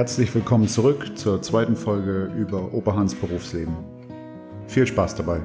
[0.00, 3.76] Herzlich willkommen zurück zur zweiten Folge über Oberhans Berufsleben.
[4.66, 5.42] Viel Spaß dabei.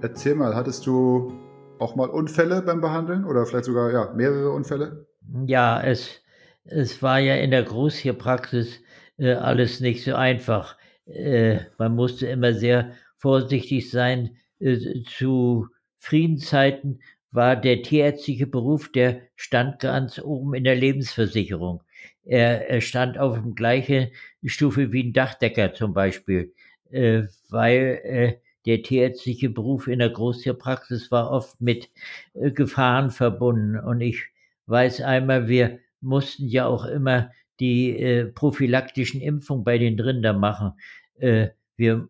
[0.00, 1.34] Erzähl mal, hattest du
[1.78, 5.06] auch mal Unfälle beim Behandeln oder vielleicht sogar ja, mehrere Unfälle?
[5.44, 6.22] Ja, es,
[6.64, 8.80] es war ja in der Großtierpraxis
[9.18, 10.78] äh, alles nicht so einfach.
[11.04, 14.38] Äh, man musste immer sehr vorsichtig sein.
[14.58, 15.66] Äh, zu
[15.98, 17.00] Friedenszeiten
[17.30, 21.82] war der tierärztliche Beruf, der stand ganz oben in der Lebensversicherung.
[22.24, 24.08] Er, er stand auf dem gleichen
[24.44, 26.54] Stufe wie ein Dachdecker zum Beispiel,
[26.90, 28.34] äh, weil äh,
[28.66, 31.90] der tierärztliche Beruf in der Großtierpraxis war oft mit
[32.34, 33.78] äh, Gefahren verbunden.
[33.78, 34.24] Und ich
[34.66, 40.72] weiß einmal, wir mussten ja auch immer die äh, prophylaktischen Impfungen bei den Rindern machen.
[41.16, 42.08] Äh, wir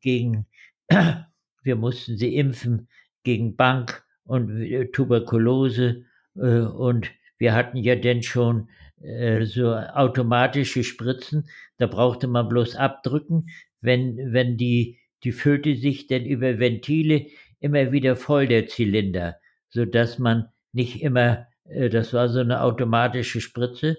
[0.00, 0.46] gegen,
[1.62, 2.88] wir mussten sie impfen
[3.22, 6.04] gegen Bank und äh, Tuberkulose
[6.36, 8.68] äh, und wir hatten ja denn schon
[9.00, 13.46] äh, so automatische Spritzen, da brauchte man bloß abdrücken,
[13.80, 17.26] wenn, wenn die, die füllte sich dann über Ventile
[17.60, 19.36] immer wieder voll, der Zylinder,
[19.70, 23.98] so dass man nicht immer, das war so eine automatische Spritze,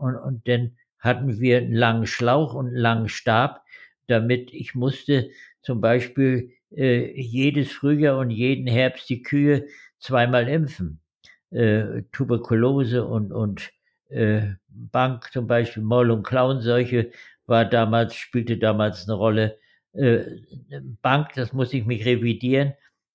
[0.00, 3.62] und, und dann hatten wir einen langen Schlauch und einen langen Stab,
[4.06, 5.30] damit ich musste
[5.62, 9.66] zum Beispiel äh, jedes Frühjahr und jeden Herbst die Kühe
[9.98, 11.00] zweimal impfen.
[11.50, 13.70] Äh, Tuberkulose und, und
[14.08, 17.10] äh, Bank zum Beispiel, Moll- und Klauenseuche
[17.46, 19.58] war damals, spielte damals eine Rolle.
[19.92, 20.24] Äh,
[21.02, 22.74] Bank, das muss ich mich revidieren,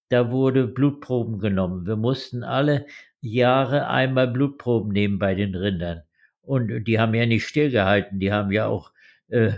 [0.10, 1.86] da wurde Blutproben genommen.
[1.86, 2.86] Wir mussten alle
[3.22, 6.04] Jahre einmal Blutproben nehmen bei den Rindern.
[6.42, 8.92] Und die haben ja nicht stillgehalten, die haben ja auch
[9.28, 9.52] äh,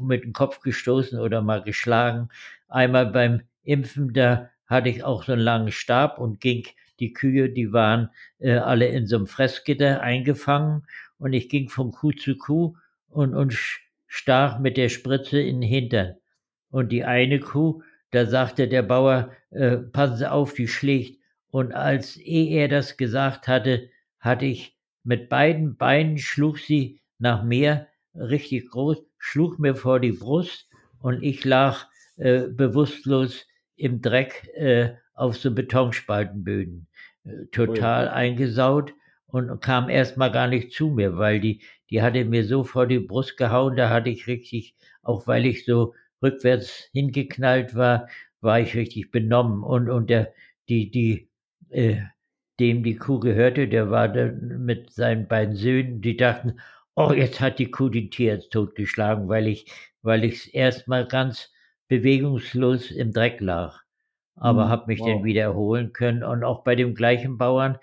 [0.00, 2.28] mit dem Kopf gestoßen oder mal geschlagen.
[2.68, 6.66] Einmal beim Impfen, da hatte ich auch so einen langen Stab und ging
[7.00, 10.86] die Kühe, die waren äh, alle in so einem Fressgitter eingefangen
[11.18, 12.76] und ich ging von Kuh zu Kuh
[13.08, 13.56] und, und
[14.06, 16.16] stach mit der Spritze in den Hintern.
[16.70, 21.20] Und die eine Kuh, da sagte der Bauer, äh, passen Sie auf, die schlägt.
[21.50, 23.88] Und als eh er das gesagt hatte,
[24.18, 30.12] hatte ich mit beiden Beinen schlug sie nach mir richtig groß, schlug mir vor die
[30.12, 30.68] Brust
[31.00, 33.46] und ich lag äh, bewusstlos
[33.76, 36.86] im Dreck äh, auf so Betonspaltenböden,
[37.24, 38.92] äh, total oh eingesaut
[39.26, 43.00] und kam erstmal gar nicht zu mir, weil die, die hatte mir so vor die
[43.00, 48.08] Brust gehauen, da hatte ich richtig, auch weil ich so rückwärts hingeknallt war,
[48.40, 50.32] war ich richtig benommen und, und der,
[50.68, 51.28] die, die,
[51.70, 52.00] äh,
[52.58, 56.58] dem die Kuh gehörte, der war dann mit seinen beiden Söhnen, die dachten,
[56.96, 59.70] oh, jetzt hat die Kuh den Tierarzt totgeschlagen, weil ich,
[60.02, 61.52] weil ich erstmal ganz
[61.88, 63.80] bewegungslos im Dreck lag.
[64.34, 65.08] Aber mhm, habe mich wow.
[65.08, 66.24] dann wieder erholen können.
[66.24, 67.78] Und auch bei dem gleichen Bauern,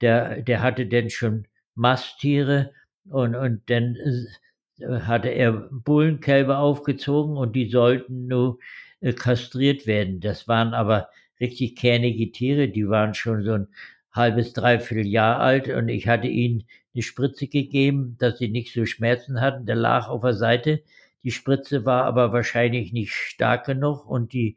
[0.00, 2.72] der, der hatte dann schon Masttiere
[3.10, 3.96] und, und dann
[4.80, 8.58] hatte er Bullenkälber aufgezogen und die sollten nur
[9.00, 10.20] äh, kastriert werden.
[10.20, 11.08] Das waren aber
[11.40, 13.68] richtig kernige Tiere, die waren schon so ein
[14.12, 16.64] halbes, dreiviertel Jahr alt und ich hatte ihnen
[16.94, 19.66] eine Spritze gegeben, dass sie nicht so Schmerzen hatten.
[19.66, 20.82] Der lag auf der Seite.
[21.22, 24.56] Die Spritze war aber wahrscheinlich nicht stark genug und die,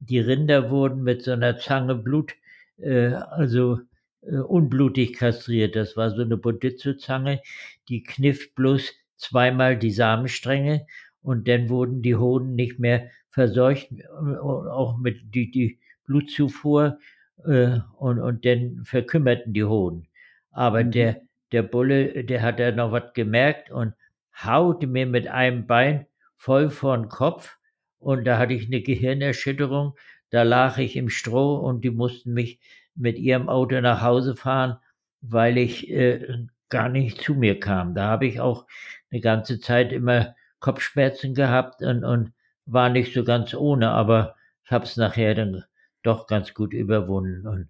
[0.00, 2.34] die Rinder wurden mit so einer Zange Blut,
[2.78, 3.80] äh, also
[4.22, 5.76] äh, unblutig kastriert.
[5.76, 7.40] Das war so eine Bodizzo-Zange,
[7.88, 10.86] die kniff bloß zweimal die Samenstränge
[11.22, 16.98] und dann wurden die Hoden nicht mehr verseucht, äh, auch mit die, die Blutzufuhr
[17.44, 20.08] äh, und, und dann verkümmerten die Hoden.
[20.50, 20.90] Aber mhm.
[20.90, 23.94] der, der Bulle, der hat da noch was gemerkt und
[24.42, 27.58] haute mir mit einem Bein voll vor den Kopf
[27.98, 29.94] und da hatte ich eine Gehirnerschütterung.
[30.30, 32.58] Da lag ich im Stroh und die mussten mich
[32.94, 34.78] mit ihrem Auto nach Hause fahren,
[35.20, 37.94] weil ich äh, gar nicht zu mir kam.
[37.94, 38.66] Da habe ich auch
[39.10, 42.32] eine ganze Zeit immer Kopfschmerzen gehabt und, und
[42.66, 44.34] war nicht so ganz ohne, aber
[44.64, 45.64] ich habe es nachher dann
[46.02, 47.46] doch ganz gut überwunden.
[47.46, 47.68] Und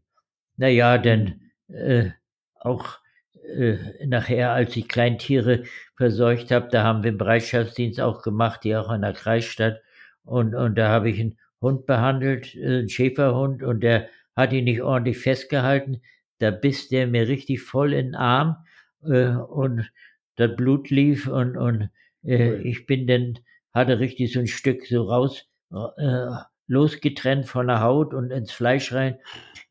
[0.56, 2.10] naja, denn äh,
[2.54, 3.01] auch
[3.44, 5.64] äh, nachher, als ich Kleintiere
[5.96, 9.80] verseucht habe, da haben wir einen Bereitschaftsdienst auch gemacht, die auch in der Kreisstadt.
[10.24, 14.64] Und, und da habe ich einen Hund behandelt, äh, einen Schäferhund, und der hat ihn
[14.64, 16.02] nicht ordentlich festgehalten.
[16.38, 18.56] Da biss der mir richtig voll in den Arm
[19.04, 19.90] äh, und
[20.36, 21.90] das Blut lief und, und
[22.24, 23.38] äh, ich bin dann,
[23.72, 26.26] hatte richtig so ein Stück so raus, äh,
[26.66, 29.18] losgetrennt von der Haut und ins Fleisch rein.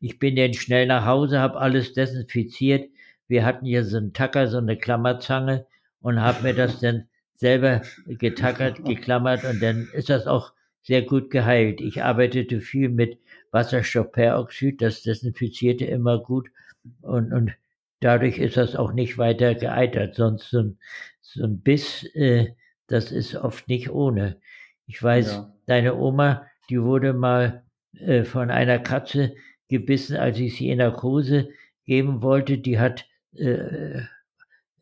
[0.00, 2.88] Ich bin dann schnell nach Hause, habe alles desinfiziert.
[3.28, 5.66] Wir hatten hier so einen Tacker, so eine Klammerzange
[6.00, 10.52] und habe mir das dann selber getackert, geklammert und dann ist das auch
[10.82, 11.80] sehr gut geheilt.
[11.80, 13.18] Ich arbeitete viel mit
[13.50, 16.48] Wasserstoffperoxid, das desinfizierte immer gut
[17.02, 17.52] und, und
[18.00, 20.16] dadurch ist das auch nicht weiter geeitert.
[20.16, 20.78] Sonst so ein,
[21.20, 22.54] so ein Biss, äh,
[22.86, 24.36] das ist oft nicht ohne.
[24.86, 25.54] Ich weiß, ja.
[25.66, 27.62] deine Oma, die wurde mal
[27.98, 29.34] äh, von einer Katze
[29.68, 31.48] gebissen, als ich sie in Narkose
[31.86, 32.58] geben wollte.
[32.58, 34.02] Die hat äh,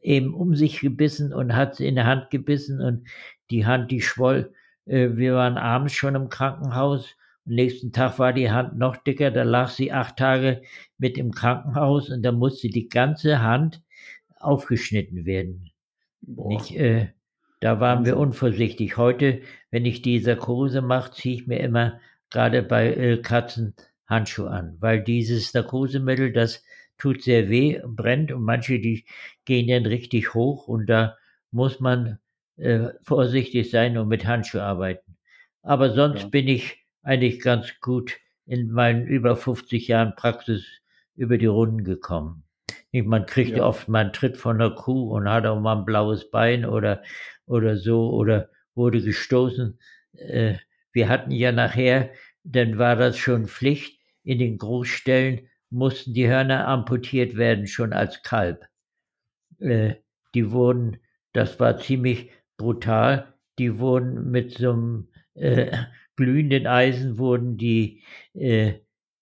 [0.01, 3.07] eben um sich gebissen und hat sie in der Hand gebissen und
[3.51, 4.53] die Hand, die schwoll.
[4.87, 7.17] Äh, wir waren abends schon im Krankenhaus.
[7.47, 9.31] Am nächsten Tag war die Hand noch dicker.
[9.31, 10.63] Da lag sie acht Tage
[10.99, 13.83] mit im Krankenhaus und da musste die ganze Hand
[14.39, 15.71] aufgeschnitten werden.
[16.23, 17.09] Nicht, äh,
[17.61, 18.97] da waren wir unvorsichtig.
[18.97, 22.01] Heute, wenn ich die Sarkose mache, ziehe ich mir immer
[22.31, 23.75] gerade bei äh, Katzen
[24.07, 26.65] Handschuhe an, weil dieses Narkosemittel, das
[27.01, 29.05] tut sehr weh, brennt und manche, die
[29.45, 31.17] gehen dann richtig hoch und da
[31.51, 32.19] muss man
[32.57, 35.17] äh, vorsichtig sein und mit Handschuhe arbeiten.
[35.63, 36.29] Aber sonst ja.
[36.29, 38.17] bin ich eigentlich ganz gut
[38.47, 40.67] in meinen über 50 Jahren Praxis
[41.17, 42.45] über die Runden gekommen.
[42.93, 43.65] Man kriegt ja.
[43.65, 47.03] oft mal einen Tritt von der Kuh und hat auch mal ein blaues Bein oder,
[47.47, 49.79] oder so oder wurde gestoßen.
[50.13, 50.55] Äh,
[50.93, 52.11] wir hatten ja nachher,
[52.43, 58.23] dann war das schon Pflicht, in den Großstellen mussten die Hörner amputiert werden, schon als
[58.23, 58.67] Kalb.
[59.59, 59.95] Äh,
[60.35, 60.99] die wurden,
[61.33, 65.77] das war ziemlich brutal, die wurden mit so einem äh,
[66.17, 68.03] glühenden Eisen, wurden die,
[68.35, 68.75] äh,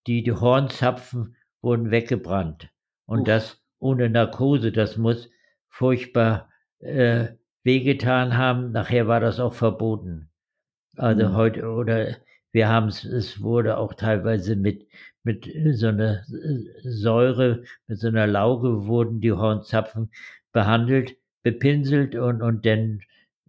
[0.06, 2.70] die, die Hornzapfen wurden weggebrannt.
[3.06, 3.26] Und Uff.
[3.26, 5.30] das ohne Narkose, das muss
[5.68, 6.50] furchtbar
[6.80, 7.28] äh,
[7.62, 8.72] wehgetan haben.
[8.72, 10.30] Nachher war das auch verboten.
[10.96, 11.34] Also mhm.
[11.34, 12.16] heute, oder
[12.52, 14.86] wir haben es, es wurde auch teilweise mit,
[15.22, 16.24] mit so einer
[16.82, 20.10] Säure, mit so einer Lauge wurden die Hornzapfen
[20.52, 23.00] behandelt, bepinselt und, und dann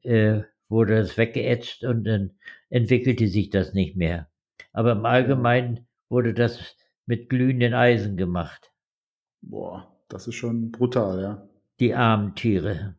[0.04, 2.32] äh, wurde das weggeätzt und dann
[2.70, 4.30] entwickelte sich das nicht mehr.
[4.74, 6.76] Aber im Allgemeinen wurde das
[7.06, 8.72] mit glühenden Eisen gemacht.
[9.42, 11.48] Boah, das ist schon brutal, ja.
[11.80, 12.96] Die armen Tiere.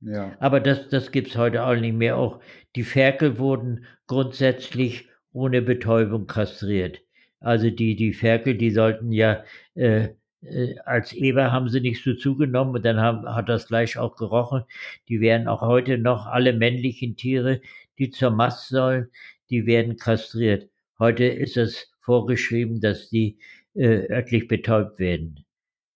[0.00, 0.36] Ja.
[0.38, 2.16] Aber das, das gibt es heute auch nicht mehr.
[2.16, 2.40] Auch
[2.76, 5.08] die Ferkel wurden grundsätzlich
[5.38, 7.00] ohne Betäubung kastriert.
[7.40, 9.44] Also die, die Ferkel, die sollten ja
[9.74, 10.08] äh,
[10.42, 14.16] äh, als Eber haben sie nicht so zugenommen und dann haben, hat das Fleisch auch
[14.16, 14.64] gerochen.
[15.08, 17.60] Die werden auch heute noch alle männlichen Tiere,
[17.98, 19.08] die zur Mast sollen,
[19.50, 20.68] die werden kastriert.
[20.98, 23.38] Heute ist es vorgeschrieben, dass die
[23.74, 25.44] äh, örtlich betäubt werden,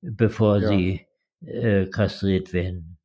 [0.00, 0.69] bevor ja.
[0.69, 1.06] sie
[1.45, 2.99] äh, kastriert werden.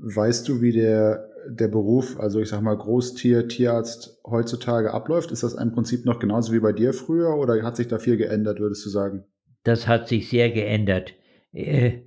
[0.00, 5.30] Weißt du, wie der der Beruf, also ich sag mal Großtier, Tierarzt heutzutage abläuft?
[5.30, 8.16] Ist das im Prinzip noch genauso wie bei dir früher oder hat sich da viel
[8.16, 9.24] geändert, würdest du sagen?
[9.64, 11.14] Das hat sich sehr geändert.
[11.52, 12.02] Äh,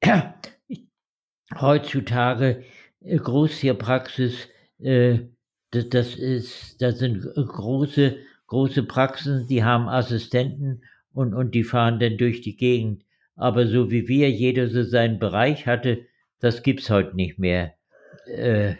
[1.60, 2.64] heutzutage
[3.00, 4.48] äh, Großtierpraxis,
[4.78, 5.20] äh,
[5.70, 8.16] das, das, ist, das sind große,
[8.46, 10.82] große Praxen, die haben Assistenten
[11.12, 13.04] und, und die fahren dann durch die Gegend.
[13.36, 16.06] Aber so wie wir, jeder so seinen Bereich hatte,
[16.38, 17.74] das gibt's heute nicht mehr.
[18.26, 18.74] Äh,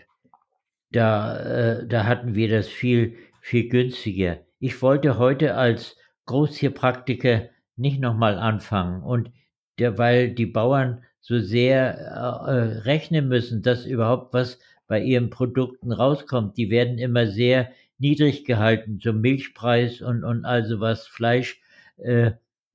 [0.94, 4.38] da, äh, da hatten wir das viel, viel günstiger.
[4.60, 5.96] Ich wollte heute als
[6.26, 9.30] Großtierpraktiker nicht nochmal anfangen und
[9.78, 15.90] der, weil die Bauern so sehr äh, rechnen müssen, dass überhaupt was bei ihren Produkten
[15.90, 16.56] rauskommt.
[16.56, 21.60] Die werden immer sehr niedrig gehalten, so Milchpreis und, und also was, Fleisch.
[21.96, 22.32] Äh,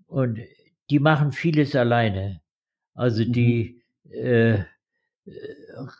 [0.07, 0.39] und
[0.89, 2.41] die machen vieles alleine.
[2.95, 4.11] Also die, mhm.
[4.13, 4.63] äh,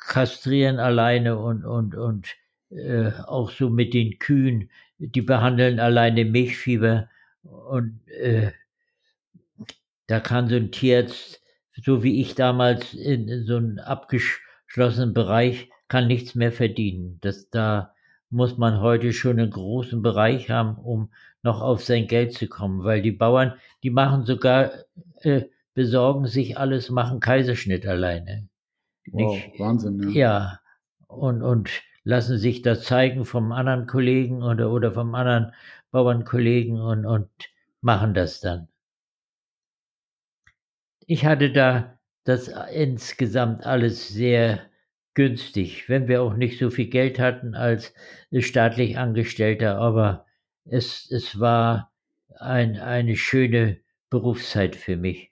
[0.07, 2.27] kastrieren alleine und, und, und
[2.69, 7.09] äh, auch so mit den Kühen, die behandeln alleine Milchfieber
[7.43, 8.51] und äh,
[10.07, 11.41] da kann so ein Tierarzt,
[11.83, 17.19] so wie ich damals in so einem abgeschlossenen Bereich, kann nichts mehr verdienen.
[17.21, 17.93] Das, da
[18.29, 22.83] muss man heute schon einen großen Bereich haben, um noch auf sein Geld zu kommen,
[22.83, 24.71] weil die Bauern, die machen sogar,
[25.21, 25.43] äh,
[25.73, 28.47] besorgen sich alles, machen Kaiserschnitt alleine.
[29.11, 30.09] Wow, nicht, Wahnsinn, ja.
[30.09, 30.59] Ja,
[31.07, 31.69] und, und
[32.03, 35.53] lassen sich das zeigen vom anderen Kollegen oder, oder vom anderen
[35.91, 37.29] Bauernkollegen und, und
[37.81, 38.67] machen das dann.
[41.07, 44.61] Ich hatte da das insgesamt alles sehr
[45.13, 47.93] günstig, wenn wir auch nicht so viel Geld hatten als
[48.39, 50.25] staatlich Angestellter, aber
[50.65, 51.91] es, es war
[52.37, 55.31] ein, eine schöne Berufszeit für mich.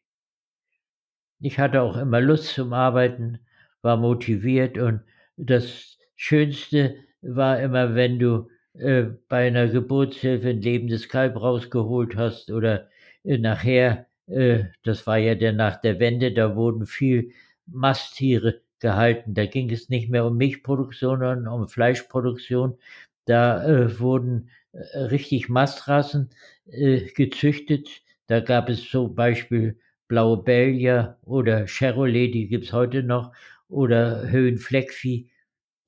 [1.39, 3.39] Ich hatte auch immer Lust zum Arbeiten,
[3.81, 5.01] war motiviert und
[5.38, 12.51] das Schönste war immer, wenn du äh, bei einer Geburtshilfe ein lebendes Kalb rausgeholt hast
[12.51, 12.89] oder
[13.24, 17.31] äh, nachher, äh, das war ja der nach der Wende, da wurden viel
[17.65, 19.34] Masttiere gehalten.
[19.34, 22.77] Da ging es nicht mehr um Milchproduktion, sondern um Fleischproduktion.
[23.25, 26.29] da äh, wurden äh, richtig Mastrassen
[26.67, 27.89] äh, gezüchtet.
[28.27, 33.34] Da gab es zum Beispiel Blaue Belgier oder Chevrolet, die gibt es heute noch,
[33.69, 35.29] oder Höhenfleckvieh.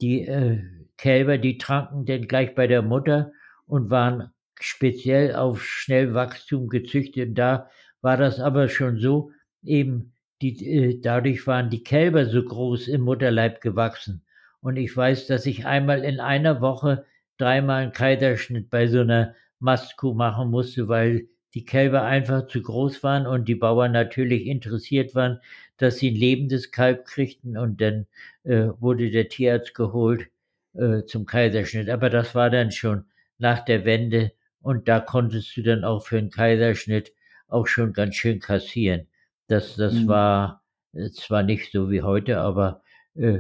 [0.02, 0.62] Die äh,
[0.98, 3.32] Kälber, die tranken denn gleich bei der Mutter
[3.66, 7.38] und waren speziell auf Schnellwachstum gezüchtet.
[7.38, 7.70] Da
[8.02, 9.32] war das aber schon so,
[9.64, 14.24] eben die, äh, dadurch waren die Kälber so groß im Mutterleib gewachsen.
[14.62, 17.06] Und ich weiß, dass ich einmal in einer Woche
[17.38, 23.04] dreimal einen Kaiserschnitt bei so einer Mastkuh machen musste, weil die Kälber einfach zu groß
[23.04, 25.40] waren und die Bauern natürlich interessiert waren,
[25.78, 28.06] dass sie ein lebendes Kalb kriegten und dann
[28.44, 30.28] äh, wurde der Tierarzt geholt
[30.74, 31.90] äh, zum Kaiserschnitt.
[31.90, 33.06] Aber das war dann schon
[33.38, 37.14] nach der Wende und da konntest du dann auch für einen Kaiserschnitt
[37.48, 39.08] auch schon ganz schön kassieren.
[39.48, 40.08] Das, das mhm.
[40.08, 40.64] war
[40.94, 42.84] äh, zwar nicht so wie heute, aber
[43.16, 43.40] äh,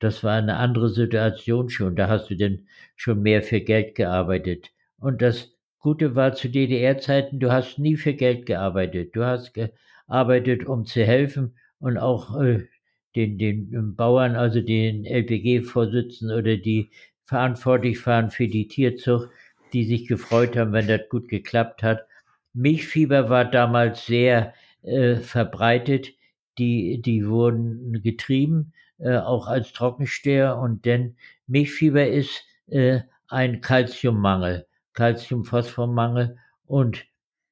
[0.00, 1.96] das war eine andere Situation schon.
[1.96, 4.70] Da hast du denn schon mehr für Geld gearbeitet.
[4.98, 5.53] Und das
[5.84, 9.14] Gute war zu DDR-Zeiten, du hast nie für Geld gearbeitet.
[9.14, 12.66] Du hast gearbeitet, um zu helfen und auch äh,
[13.14, 16.88] den, den Bauern, also den LPG-Vorsitzenden oder die
[17.26, 19.28] verantwortlich waren für die Tierzucht,
[19.74, 22.06] die sich gefreut haben, wenn das gut geklappt hat.
[22.54, 26.14] Milchfieber war damals sehr äh, verbreitet.
[26.56, 30.56] Die, die wurden getrieben, äh, auch als Trockensteher.
[30.56, 34.66] Und denn Milchfieber ist äh, ein Kalziummangel.
[34.94, 37.04] Calcium-Phosphor-Mangel und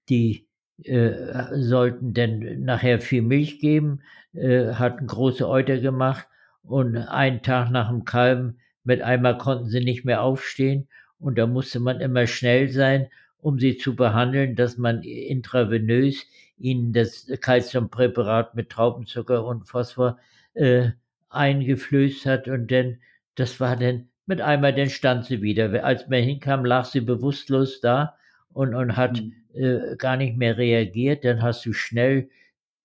[0.09, 0.47] die
[0.85, 1.13] äh,
[1.53, 4.01] sollten dann nachher viel Milch geben,
[4.33, 6.27] äh, hatten große Euter gemacht
[6.63, 11.47] und einen Tag nach dem Kalben mit einmal konnten sie nicht mehr aufstehen und da
[11.47, 13.09] musste man immer schnell sein,
[13.39, 16.27] um sie zu behandeln, dass man intravenös
[16.59, 20.19] ihnen das Calciumpräparat mit Traubenzucker und Phosphor
[20.55, 20.91] äh,
[21.29, 22.99] eingeflößt hat und dann,
[23.35, 25.85] das war dann mit einmal dann stand sie wieder.
[25.85, 28.17] Als man hinkam, lag sie bewusstlos da
[28.53, 29.35] und, und hat mhm.
[29.55, 31.25] äh, gar nicht mehr reagiert.
[31.25, 32.29] Dann hast du schnell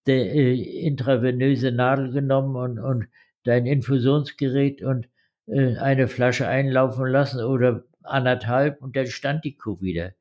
[0.08, 3.08] die äh, intravenöse Nadel genommen und, und
[3.44, 5.08] dein Infusionsgerät und
[5.48, 10.14] äh, eine Flasche einlaufen lassen oder anderthalb und dann stand die Kuh wieder.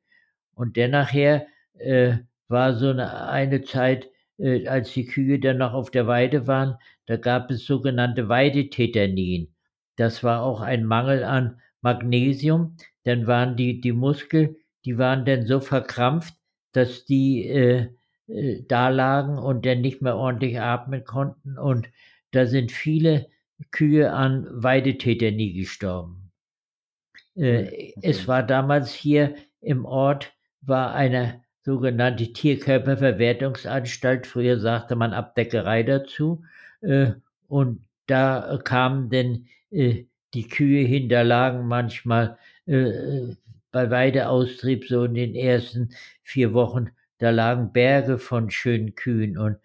[0.53, 1.47] Und dann nachher
[1.77, 6.47] äh, war so eine, eine Zeit, äh, als die Kühe dann noch auf der Weide
[6.47, 9.53] waren, da gab es sogenannte Weidetetanien.
[9.97, 12.77] Das war auch ein Mangel an Magnesium.
[13.03, 16.35] Dann waren die, die Muskel, die waren dann so verkrampft,
[16.71, 17.89] dass die äh,
[18.27, 21.57] äh, da lagen und dann nicht mehr ordentlich atmen konnten.
[21.57, 21.89] Und
[22.31, 23.27] da sind viele
[23.71, 26.31] Kühe an Weidetetanie gestorben.
[27.35, 27.93] Äh, okay.
[28.01, 36.43] Es war damals hier im Ort, war eine sogenannte Tierkörperverwertungsanstalt, früher sagte man Abdeckerei dazu.
[36.81, 37.13] Äh,
[37.47, 43.35] und da kamen denn die Kühe hinterlagen manchmal äh,
[43.71, 45.89] bei Weideaustrieb so in den ersten
[46.23, 49.37] vier Wochen, da lagen Berge von schönen Kühen.
[49.37, 49.57] Und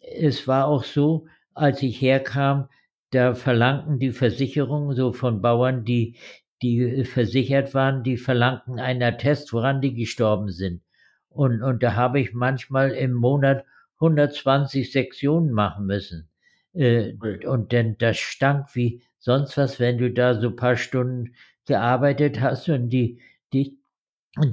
[0.00, 2.68] es war auch so, als ich herkam,
[3.10, 6.16] da verlangten die Versicherungen so von Bauern, die,
[6.62, 10.82] die versichert waren, die verlangten einen Attest, woran die gestorben sind.
[11.28, 13.64] Und, und da habe ich manchmal im Monat
[14.00, 16.28] 120 Sektionen machen müssen.
[16.72, 17.14] Äh,
[17.46, 21.34] und denn das stank wie sonst was, wenn du da so ein paar Stunden
[21.66, 23.18] gearbeitet hast und die,
[23.52, 23.76] die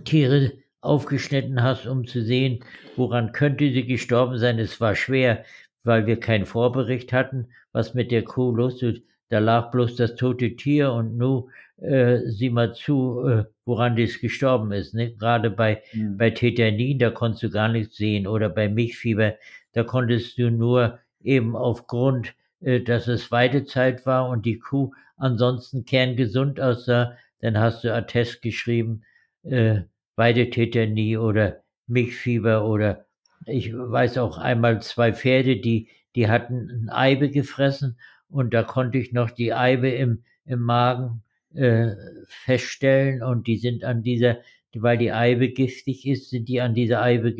[0.03, 2.59] Tiere aufgeschnitten hast, um zu sehen,
[2.95, 4.57] woran könnte sie gestorben sein.
[4.57, 5.45] Es war schwer,
[5.83, 9.03] weil wir keinen Vorbericht hatten, was mit der Kuh los ist.
[9.29, 14.19] Da lag bloß das tote Tier und nun äh, sieh mal zu, äh, woran das
[14.19, 14.95] gestorben ist.
[14.95, 15.13] Ne?
[15.13, 16.17] Gerade bei, mhm.
[16.17, 18.25] bei Tetanin, da konntest du gar nichts sehen.
[18.25, 19.35] Oder bei Milchfieber,
[19.73, 26.59] da konntest du nur eben aufgrund dass es Weidezeit war und die Kuh ansonsten kerngesund
[26.59, 29.03] aussah, dann hast du Attest geschrieben,
[29.43, 29.81] äh,
[30.15, 33.05] Weidetetanie oder Milchfieber oder
[33.45, 37.97] ich weiß auch einmal zwei Pferde, die, die hatten ein Eibe gefressen
[38.29, 41.91] und da konnte ich noch die Eibe im, im Magen äh,
[42.27, 44.37] feststellen und die sind an dieser,
[44.73, 47.35] weil die Eibe giftig ist, sind die an dieser Eibe,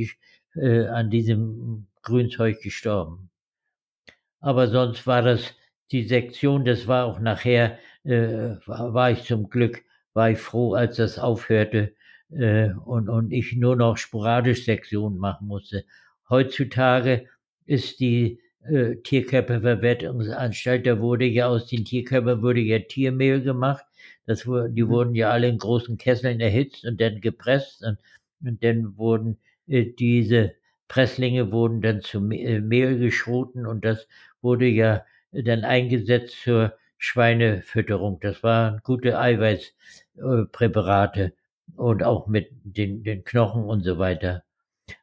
[0.55, 3.29] äh, an diesem Grünzeug gestorben
[4.43, 5.55] aber sonst war das
[5.91, 9.83] die Sektion, das war auch nachher, äh, war, war, ich zum Glück,
[10.13, 11.93] war ich froh, als das aufhörte
[12.29, 15.85] äh, und, und ich nur noch sporadisch Sektionen machen musste.
[16.29, 17.29] Heutzutage
[17.65, 23.85] ist die äh, Tierkörperverwertungsanstalt, da wurde ja aus den Tierkörpern wurde ja Tiermehl gemacht.
[24.25, 24.89] Das, die mhm.
[24.89, 27.97] wurden ja alle in großen Kesseln erhitzt und dann gepresst und,
[28.45, 30.53] und dann wurden äh, diese
[30.93, 34.07] Presslinge wurden dann zu äh, Mehl geschroten und das
[34.43, 38.19] wurde ja dann eingesetzt zur Schweinefütterung.
[38.19, 39.73] Das waren gute Eiweiß,
[40.17, 41.33] äh, Präparate
[41.75, 44.43] und auch mit den, den Knochen und so weiter.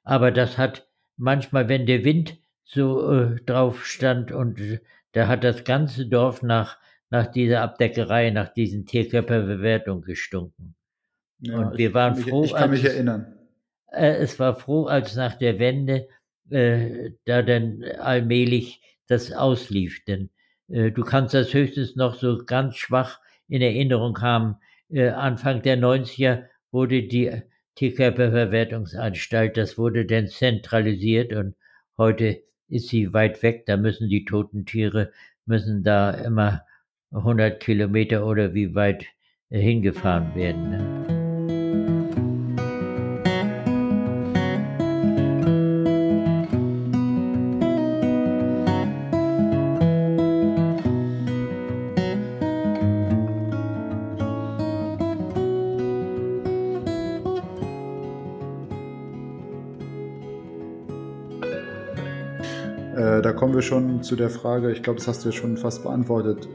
[0.04, 4.78] Aber das hat manchmal, wenn der Wind so äh, drauf stand und äh,
[5.11, 6.78] da hat das ganze Dorf nach,
[7.11, 10.76] nach dieser Abdeckerei, nach diesen Tierkörperbewertungen gestunken.
[11.40, 12.44] Ja, und wir waren ich, froh.
[12.44, 13.39] Ich kann mich erinnern.
[13.92, 16.09] Äh, es war froh, als nach der Wende
[16.50, 20.04] äh, da dann allmählich das auslief.
[20.04, 20.30] Denn
[20.68, 24.56] äh, du kannst das höchstens noch so ganz schwach in Erinnerung haben.
[24.88, 27.42] Äh, Anfang der 90er wurde die
[27.76, 31.54] Tierkörperverwertungsanstalt, das wurde dann zentralisiert und
[31.97, 33.64] heute ist sie weit weg.
[33.66, 35.12] Da müssen die toten Tiere,
[35.47, 36.62] müssen da immer
[37.12, 39.06] 100 Kilometer oder wie weit
[39.50, 40.70] äh, hingefahren werden.
[40.70, 41.10] Ne?
[63.50, 66.49] Kommen wir schon zu der Frage, ich glaube, das hast du ja schon fast beantwortet.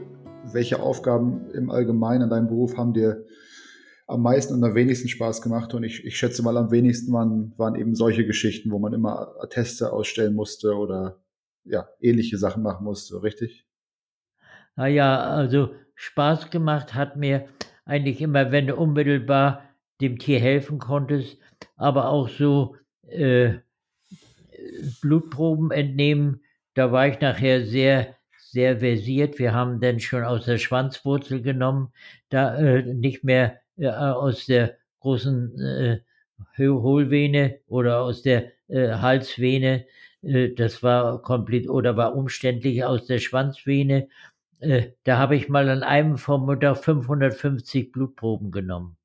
[0.50, 3.26] Welche Aufgaben im Allgemeinen in deinem Beruf haben dir
[4.06, 5.74] am meisten und am wenigsten Spaß gemacht?
[5.74, 9.34] Und ich, ich schätze mal, am wenigsten waren, waren eben solche Geschichten, wo man immer
[9.42, 11.20] Atteste ausstellen musste oder
[11.64, 13.66] ja, ähnliche Sachen machen musste, richtig?
[14.74, 17.46] Naja, also Spaß gemacht hat mir
[17.84, 19.64] eigentlich immer, wenn du unmittelbar
[20.00, 21.36] dem Tier helfen konntest,
[21.76, 23.56] aber auch so äh,
[25.02, 26.40] Blutproben entnehmen,
[26.76, 29.38] da war ich nachher sehr, sehr versiert.
[29.38, 31.92] Wir haben dann schon aus der Schwanzwurzel genommen,
[32.28, 36.00] da äh, nicht mehr äh, aus der großen äh,
[36.58, 39.86] Hohlvene oder aus der äh, Halsvene.
[40.22, 44.08] Äh, das war komplett oder war umständlich aus der Schwanzvene.
[44.60, 48.98] Äh, da habe ich mal an einem Vormittag 550 Blutproben genommen.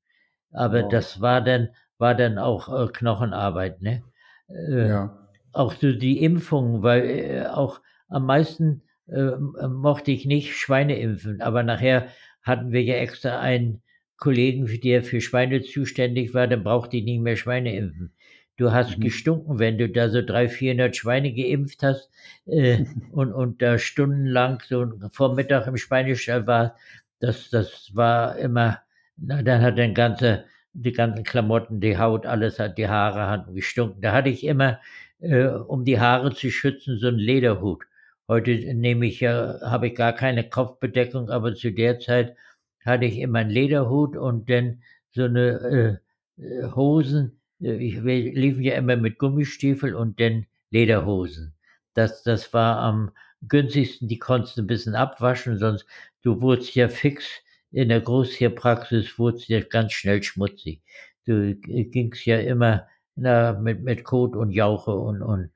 [0.50, 0.90] Aber wow.
[0.90, 4.02] das war dann, war dann auch äh, Knochenarbeit, ne?
[4.48, 5.21] ja
[5.52, 9.36] auch so die Impfung, weil äh, auch am meisten äh,
[9.68, 12.08] mochte ich nicht Schweine impfen, aber nachher
[12.42, 13.82] hatten wir ja extra einen
[14.16, 18.12] Kollegen, der für Schweine zuständig war, dann brauchte ich nicht mehr Schweine impfen.
[18.56, 19.02] Du hast mhm.
[19.02, 22.10] gestunken, wenn du da so 300, 400 Schweine geimpft hast
[22.46, 26.76] äh, und, und da stundenlang so Vormittag im Schweinestall war,
[27.18, 28.80] das, das war immer,
[29.16, 33.54] na, dann hat der ganze, die ganzen Klamotten, die Haut, alles hat, die Haare hatten
[33.54, 34.00] gestunken.
[34.02, 34.80] Da hatte ich immer
[35.22, 37.84] äh, um die Haare zu schützen, so ein Lederhut.
[38.28, 42.36] Heute nehme ich ja, habe ich gar keine Kopfbedeckung, aber zu der Zeit
[42.84, 46.00] hatte ich immer einen Lederhut und dann so eine
[46.38, 47.40] äh, äh Hosen.
[47.60, 51.54] Äh, ich, liefen ja immer mit Gummistiefel und dann Lederhosen.
[51.94, 53.12] Das, das war am
[53.48, 55.86] günstigsten, die konntest du ein bisschen abwaschen, sonst
[56.22, 57.28] du wurdest ja fix
[57.70, 60.82] in der Großtierpraxis, wurdest ja ganz schnell schmutzig.
[61.26, 65.50] Du äh, gingst ja immer na, mit, mit Kot und Jauche und, und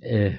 [0.00, 0.32] äh,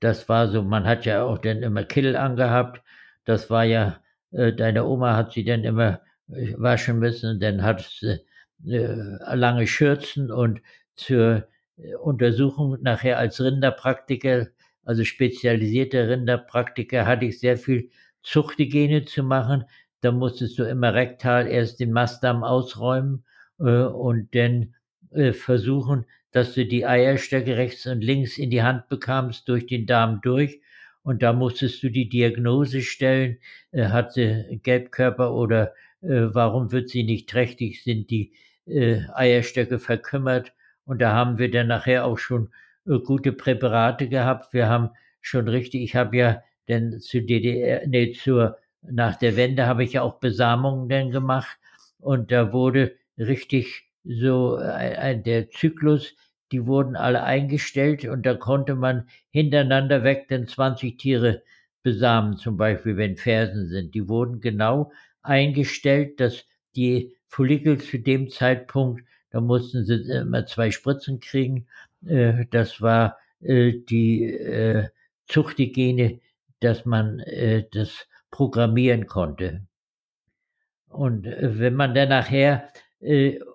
[0.00, 2.82] das war so, man hat ja auch dann immer Kittel angehabt.
[3.24, 4.00] Das war ja,
[4.32, 8.20] äh, deine Oma hat sie dann immer äh, waschen müssen, dann hat sie
[8.66, 10.60] äh, lange Schürzen und
[10.96, 14.48] zur äh, Untersuchung nachher als Rinderpraktiker,
[14.84, 17.90] also spezialisierte Rinderpraktiker, hatte ich sehr viel
[18.22, 19.64] Zuchthygiene zu machen.
[20.00, 23.24] Da musstest du immer rektal erst den Mastdarm ausräumen
[23.60, 24.74] äh, und dann
[25.14, 29.86] äh, versuchen, dass du die Eierstöcke rechts und links in die Hand bekamst, durch den
[29.86, 30.60] Darm durch.
[31.02, 33.38] Und da musstest du die Diagnose stellen,
[33.72, 38.32] äh, hat sie Gelbkörper oder äh, warum wird sie nicht trächtig, sind die
[38.66, 40.52] äh, Eierstöcke verkümmert.
[40.84, 42.50] Und da haben wir dann nachher auch schon
[42.86, 44.52] äh, gute Präparate gehabt.
[44.52, 49.66] Wir haben schon richtig, ich habe ja denn zu DDR, nee, zur, nach der Wende
[49.66, 51.58] habe ich ja auch Besamungen dann gemacht.
[51.98, 56.14] Und da wurde richtig so ein, ein, der Zyklus,
[56.50, 61.42] die wurden alle eingestellt und da konnte man hintereinander weg dann 20 Tiere
[61.82, 63.94] besamen, zum Beispiel wenn Fersen sind.
[63.94, 66.44] Die wurden genau eingestellt, dass
[66.76, 71.66] die Follikel zu dem Zeitpunkt, da mussten sie immer zwei Spritzen kriegen.
[72.06, 74.88] Äh, das war äh, die äh,
[75.26, 76.20] Zuchthygiene,
[76.60, 77.22] dass man
[77.72, 79.62] das programmieren konnte.
[80.88, 82.68] Und wenn man dann nachher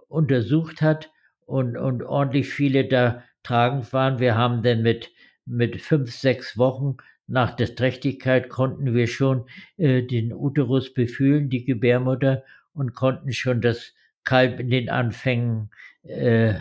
[0.08, 1.12] untersucht hat
[1.46, 4.20] und, und ordentlich viele da tragend waren.
[4.20, 5.12] Wir haben dann mit,
[5.46, 11.66] mit fünf, sechs Wochen nach der Trächtigkeit konnten wir schon äh, den Uterus befühlen, die
[11.66, 12.44] Gebärmutter,
[12.74, 13.94] und konnten schon das
[14.24, 15.72] Kalb in den Anfängen
[16.04, 16.54] äh,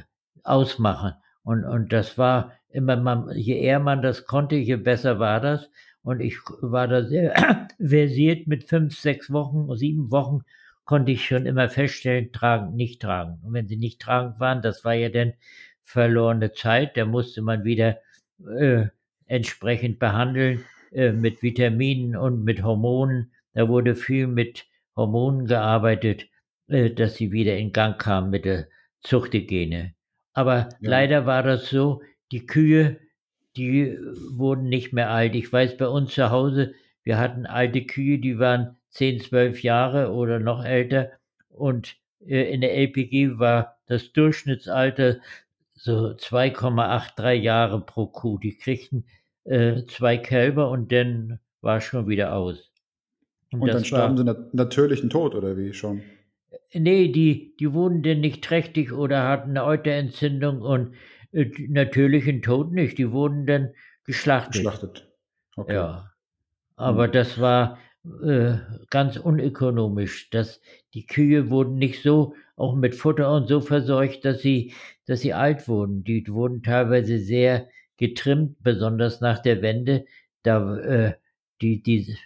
[0.42, 1.12] ausmachen.
[1.42, 5.70] Und, und das war immer, man, je eher man das konnte, je besser war das.
[6.02, 7.34] Und ich war da sehr
[7.78, 10.42] versiert mit fünf, sechs Wochen, sieben Wochen
[10.86, 13.40] konnte ich schon immer feststellen, tragen, nicht tragen.
[13.42, 15.34] Und wenn sie nicht tragend waren, das war ja dann
[15.84, 17.98] verlorene Zeit, da musste man wieder
[18.58, 18.86] äh,
[19.26, 23.32] entsprechend behandeln äh, mit Vitaminen und mit Hormonen.
[23.52, 26.28] Da wurde viel mit Hormonen gearbeitet,
[26.68, 28.68] äh, dass sie wieder in Gang kamen mit der
[29.02, 29.94] Zuchthygiene.
[30.32, 30.90] Aber ja.
[30.90, 32.98] leider war das so, die Kühe,
[33.56, 33.96] die
[34.30, 35.34] wurden nicht mehr alt.
[35.34, 40.12] Ich weiß bei uns zu Hause, wir hatten alte Kühe, die waren 10, 12 Jahre
[40.12, 41.12] oder noch älter.
[41.48, 45.18] Und äh, in der LPG war das Durchschnittsalter
[45.74, 48.38] so 2,83 Jahre pro Kuh.
[48.38, 49.04] Die kriegten
[49.44, 52.72] äh, zwei Kälber und dann war schon wieder aus.
[53.52, 56.02] Und, und dann starben war, sie nat natürlichen Tod, oder wie schon?
[56.72, 60.94] Nee, die, die wurden denn nicht trächtig oder hatten eine Euterentzündung und
[61.32, 62.98] äh, natürlichen Tod nicht.
[62.98, 63.72] Die wurden dann
[64.04, 64.54] geschlachtet.
[64.54, 65.08] Geschlachtet.
[65.54, 65.74] Okay.
[65.74, 66.10] Ja.
[66.76, 67.12] Aber hm.
[67.12, 67.78] das war
[68.22, 68.58] äh,
[68.90, 70.30] ganz unökonomisch.
[70.30, 70.60] Das,
[70.94, 74.72] die Kühe wurden nicht so, auch mit Futter und so versorgt, dass sie,
[75.06, 76.04] dass sie alt wurden.
[76.04, 80.06] Die wurden teilweise sehr getrimmt, besonders nach der Wende.
[80.42, 81.14] Da, äh,
[81.60, 82.16] die, die,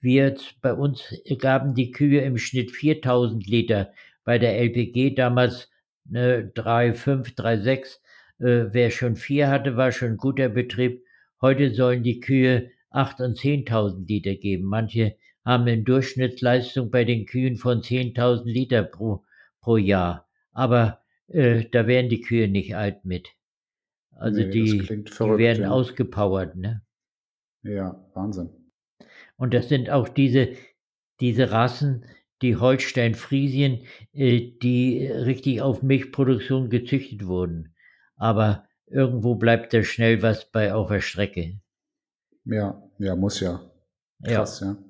[0.00, 1.02] wir bei uns
[1.38, 3.92] gaben die Kühe im Schnitt 4000 Liter.
[4.24, 5.70] Bei der LPG damals
[6.04, 7.98] ne, 3,5, 3,6.
[8.40, 11.04] Äh, wer schon vier hatte, war schon guter Betrieb.
[11.40, 14.64] Heute sollen die Kühe 8.000 und 10.000 Liter geben.
[14.64, 19.24] Manche haben eine Durchschnittsleistung bei den Kühen von 10.000 Liter pro,
[19.60, 20.28] pro Jahr.
[20.52, 23.28] Aber äh, da werden die Kühe nicht alt mit.
[24.12, 25.70] Also nee, die, verrückt, die werden ja.
[25.70, 26.56] ausgepowert.
[26.56, 26.82] Ne?
[27.62, 28.50] Ja, Wahnsinn.
[29.36, 30.50] Und das sind auch diese,
[31.20, 32.04] diese Rassen,
[32.42, 37.74] die Holstein-Friesien, äh, die richtig auf Milchproduktion gezüchtet wurden.
[38.16, 41.60] Aber irgendwo bleibt da schnell was bei auf der Strecke.
[42.44, 43.60] Ja, ja, muss ja.
[44.22, 44.72] Krass, ja.
[44.72, 44.89] ja.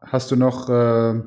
[0.00, 1.20] Hast du noch äh,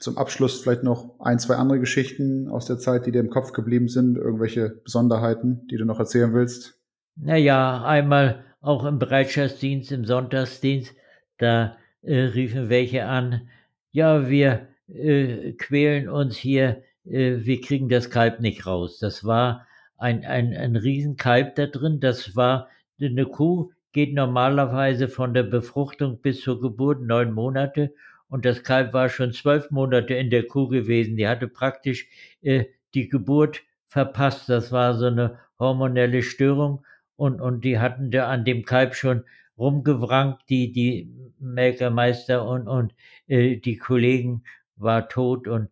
[0.00, 3.52] zum Abschluss vielleicht noch ein, zwei andere Geschichten aus der Zeit, die dir im Kopf
[3.52, 4.16] geblieben sind?
[4.16, 6.78] Irgendwelche Besonderheiten, die du noch erzählen willst?
[7.16, 10.94] Naja, einmal auch im Bereitschaftsdienst, im Sonntagsdienst,
[11.38, 13.48] da äh, riefen welche an,
[13.90, 18.98] ja, wir äh, quälen uns hier, äh, wir kriegen das Kalb nicht raus.
[18.98, 19.66] Das war
[19.98, 22.68] ein, ein, ein Riesenkalb da drin, das war
[23.00, 27.94] eine Kuh, geht normalerweise von der Befruchtung bis zur Geburt neun Monate
[28.28, 31.16] und das Kalb war schon zwölf Monate in der Kuh gewesen.
[31.16, 32.08] Die hatte praktisch
[32.40, 34.48] äh, die Geburt verpasst.
[34.48, 36.84] Das war so eine hormonelle Störung
[37.16, 39.24] und, und die hatten da an dem Kalb schon
[39.58, 42.94] rumgewrangt, die, die Melkermeister und, und
[43.26, 44.44] äh, die Kollegen
[44.76, 45.68] war tot und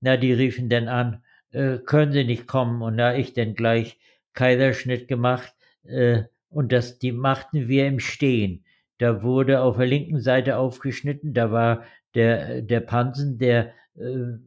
[0.00, 2.82] na, die riefen dann an, äh, können Sie nicht kommen?
[2.82, 3.98] Und da ich dann gleich
[4.34, 5.54] Kaiserschnitt gemacht,
[5.84, 8.64] äh, und das, die machten wir im Stehen.
[8.98, 11.84] Da wurde auf der linken Seite aufgeschnitten, da war
[12.14, 14.38] der, der Pansen, der äh,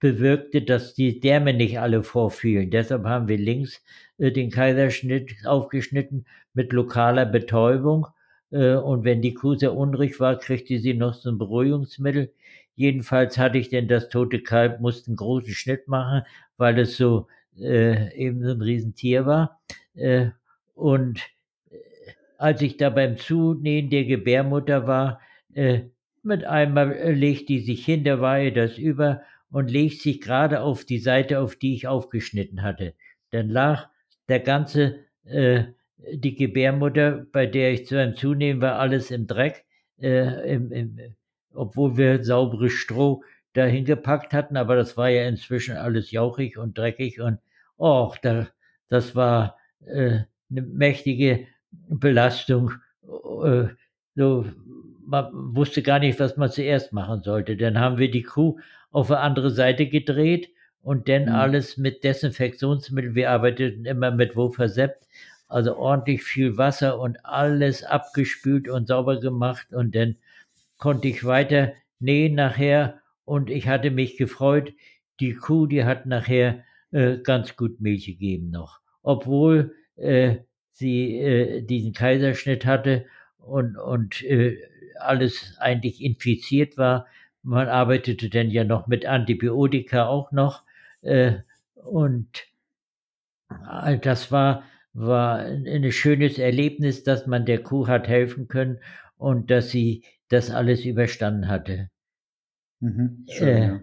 [0.00, 2.70] bewirkte, dass die Därme nicht alle vorfielen.
[2.70, 3.82] Deshalb haben wir links
[4.18, 8.06] äh, den Kaiserschnitt aufgeschnitten mit lokaler Betäubung.
[8.50, 12.32] Äh, und wenn die Kuh sehr unruhig war, kriegte sie noch so ein Beruhigungsmittel.
[12.74, 16.22] Jedenfalls hatte ich denn das tote Kalb, musste einen großen Schnitt machen,
[16.56, 17.26] weil es so
[17.58, 19.60] äh, eben so ein Riesentier war.
[19.94, 20.28] Äh,
[20.78, 21.20] und
[21.70, 21.76] äh,
[22.38, 25.20] als ich da beim Zunähen der Gebärmutter war,
[25.54, 25.80] äh,
[26.22, 30.20] mit einmal äh, legt die sich hin, da war ihr das über und legt sich
[30.20, 32.94] gerade auf die Seite, auf die ich aufgeschnitten hatte.
[33.30, 33.88] Dann lag
[34.28, 35.64] der ganze, äh,
[36.12, 39.64] die Gebärmutter, bei der ich zu einem Zunehmen war, alles im Dreck,
[40.00, 40.98] äh, im, im,
[41.52, 46.78] obwohl wir sauberes Stroh dahin gepackt hatten, aber das war ja inzwischen alles jauchig und
[46.78, 47.40] dreckig und
[47.78, 48.48] och, da,
[48.88, 51.46] das war äh, eine mächtige
[51.88, 52.72] Belastung.
[53.44, 53.68] Äh,
[54.14, 54.46] so,
[55.06, 57.56] man wusste gar nicht, was man zuerst machen sollte.
[57.56, 58.58] Dann haben wir die Kuh
[58.90, 60.50] auf eine andere Seite gedreht
[60.82, 61.34] und dann mhm.
[61.34, 63.14] alles mit Desinfektionsmittel.
[63.14, 65.06] Wir arbeiteten immer mit Wofersept,
[65.48, 70.16] also ordentlich viel Wasser und alles abgespült und sauber gemacht und dann
[70.78, 74.72] konnte ich weiter nähen nachher und ich hatte mich gefreut.
[75.20, 80.38] Die Kuh, die hat nachher äh, ganz gut Milch gegeben noch, obwohl äh,
[80.72, 83.06] sie äh, diesen Kaiserschnitt hatte
[83.38, 84.56] und, und äh,
[85.00, 87.06] alles eigentlich infiziert war.
[87.42, 90.64] Man arbeitete dann ja noch mit Antibiotika auch noch.
[91.02, 91.38] Äh,
[91.74, 92.28] und
[93.50, 98.78] äh, das war, war ein schönes Erlebnis, dass man der Kuh hat helfen können
[99.16, 101.90] und dass sie das alles überstanden hatte.
[102.80, 103.80] Mhm, schön,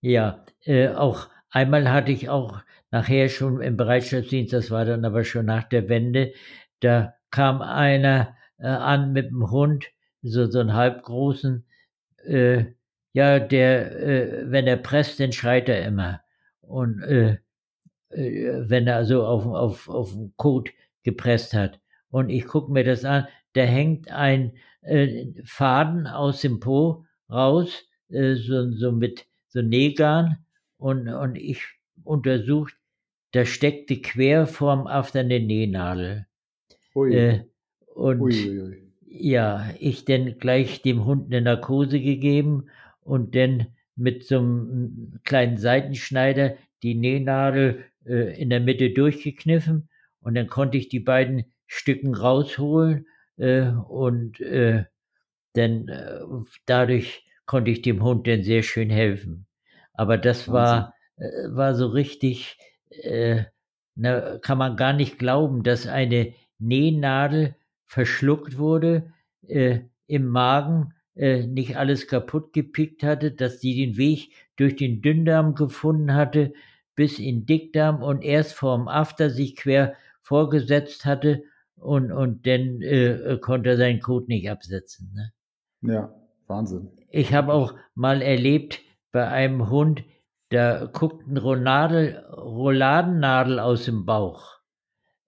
[0.00, 5.24] ja, ja auch einmal hatte ich auch nachher schon im Bereitschaftsdienst, das war dann aber
[5.24, 6.32] schon nach der Wende,
[6.80, 9.86] da kam einer äh, an mit dem Hund,
[10.22, 11.64] so, so einen halbgroßen,
[12.26, 12.64] äh,
[13.12, 16.20] ja, der, äh, wenn er presst, dann schreit er immer.
[16.60, 17.38] Und äh,
[18.10, 20.70] äh, wenn er also auf, auf, auf den Kot
[21.02, 21.80] gepresst hat.
[22.10, 27.84] Und ich gucke mir das an, da hängt ein äh, Faden aus dem Po raus,
[28.08, 30.44] äh, so, so mit so Nähgarn
[30.76, 31.62] und, und ich
[32.04, 32.74] untersucht,
[33.32, 36.26] da steckte quer vorm After eine Nähnadel.
[36.94, 37.14] Ui.
[37.14, 37.44] Äh,
[37.94, 42.66] und Ui, ui, ja, ich dann gleich dem Hund eine Narkose gegeben
[43.00, 43.66] und dann
[43.96, 49.88] mit so einem kleinen Seitenschneider die Nähnadel äh, in der Mitte durchgekniffen
[50.20, 54.84] und dann konnte ich die beiden Stücken rausholen äh, und äh,
[55.54, 56.20] dann äh,
[56.66, 59.46] dadurch konnte ich dem Hund dann sehr schön helfen.
[59.92, 62.56] Aber das war, äh, war so richtig,
[62.90, 63.44] äh,
[63.94, 67.54] na, kann man gar nicht glauben, dass eine Nähnadel
[67.86, 69.12] verschluckt wurde,
[69.46, 75.02] äh, im Magen äh, nicht alles kaputt gepickt hatte, dass sie den Weg durch den
[75.02, 76.52] Dünndarm gefunden hatte,
[76.94, 81.42] bis in Dickdarm und erst vorm After sich quer vorgesetzt hatte
[81.76, 85.12] und, und dann äh, konnte er seinen Kot nicht absetzen.
[85.14, 85.32] Ne?
[85.92, 86.14] Ja,
[86.46, 86.90] Wahnsinn.
[87.10, 88.80] Ich habe auch mal erlebt
[89.12, 90.04] bei einem Hund,
[90.50, 94.58] da guckt ein Ronadel, Rolladennadel aus dem Bauch.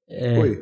[0.06, 0.58] Äh, Ui.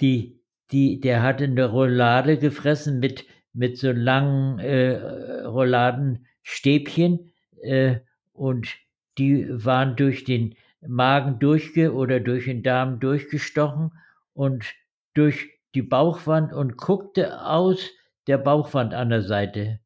[0.00, 4.96] die, die, der hatte eine Roulade gefressen mit, mit so langen äh,
[5.44, 8.00] Rouladenstäbchen äh,
[8.32, 8.68] und
[9.18, 13.92] die waren durch den Magen durchge oder durch den Darm durchgestochen
[14.32, 14.64] und
[15.14, 17.90] durch die Bauchwand und guckte aus
[18.26, 19.78] der Bauchwand an der Seite.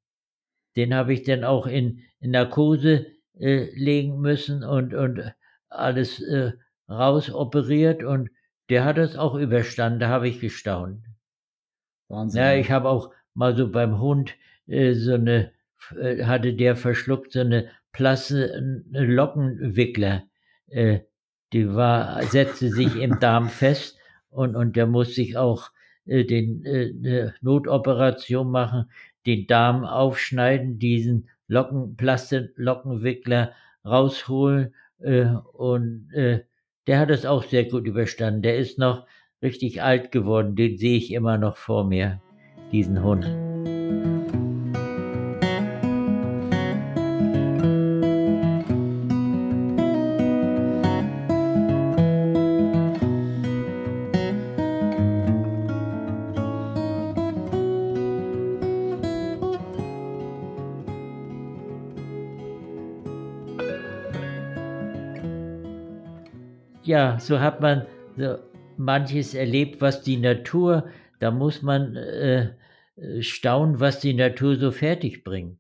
[0.75, 5.35] Den habe ich dann auch in, in Narkose äh, legen müssen und, und
[5.69, 6.53] alles äh,
[6.89, 8.31] rausoperiert und
[8.69, 11.05] der hat es auch überstanden, da habe ich gestaunt.
[12.09, 12.41] Wahnsinn.
[12.41, 14.35] Ja, ich habe auch mal so beim Hund
[14.67, 15.53] äh, so eine,
[15.97, 20.25] äh, hatte der verschluckt so eine Plasse, eine Lockenwickler.
[20.69, 21.01] Äh,
[21.53, 23.99] die war, setzte sich im Darm fest
[24.31, 25.71] und, und der muss sich auch
[26.05, 28.91] äh, den, äh, eine Notoperation machen,
[29.27, 33.53] den Darm aufschneiden, diesen Locken, Plastik-Lockenwickler
[33.85, 36.45] rausholen äh, und äh,
[36.87, 38.43] der hat es auch sehr gut überstanden.
[38.43, 39.07] Der ist noch
[39.43, 40.57] richtig alt geworden.
[40.57, 42.21] Den sehe ich immer noch vor mir,
[42.73, 43.27] diesen Hund.
[66.87, 68.39] Ja, so hat man so
[68.77, 72.53] manches erlebt, was die Natur, da muss man äh,
[73.21, 75.59] staunen, was die Natur so fertig bringt.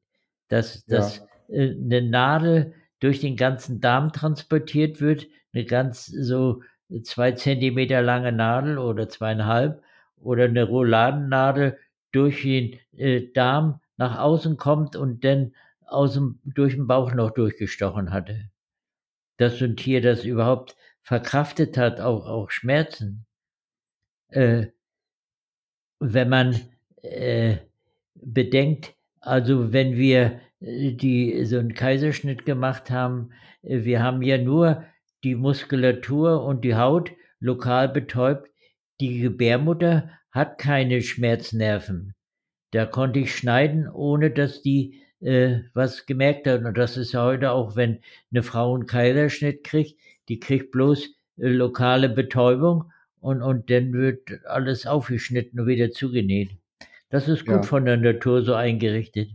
[0.48, 0.98] Dass, Ja.
[0.98, 6.62] dass äh, eine Nadel durch den ganzen Darm transportiert wird, eine ganz so
[7.02, 9.82] zwei Zentimeter lange Nadel oder zweieinhalb
[10.16, 11.76] oder eine Rouladennadel
[12.12, 15.54] durch den äh, Darm nach außen kommt und dann
[15.86, 18.48] aus dem, durch den Bauch noch durchgestochen hatte.
[19.38, 23.26] Dass so ein Tier das überhaupt verkraftet hat, auch, auch Schmerzen.
[24.28, 24.66] Äh,
[26.00, 26.60] wenn man
[27.02, 27.58] äh,
[28.16, 33.30] bedenkt, also wenn wir äh, die so einen Kaiserschnitt gemacht haben,
[33.62, 34.84] äh, wir haben ja nur
[35.22, 38.50] die Muskulatur und die Haut lokal betäubt.
[39.00, 42.14] Die Gebärmutter hat keine Schmerznerven.
[42.72, 46.64] Da konnte ich schneiden, ohne dass die äh, was gemerkt hat.
[46.64, 48.00] Und das ist ja heute auch, wenn
[48.32, 51.04] eine Frau einen Kaiserschnitt kriegt, die kriegt bloß
[51.38, 56.50] äh, lokale Betäubung und, und dann wird alles aufgeschnitten und wieder zugenäht.
[57.10, 57.66] Das ist gut Ja.
[57.66, 59.30] von der Natur so eingerichtet.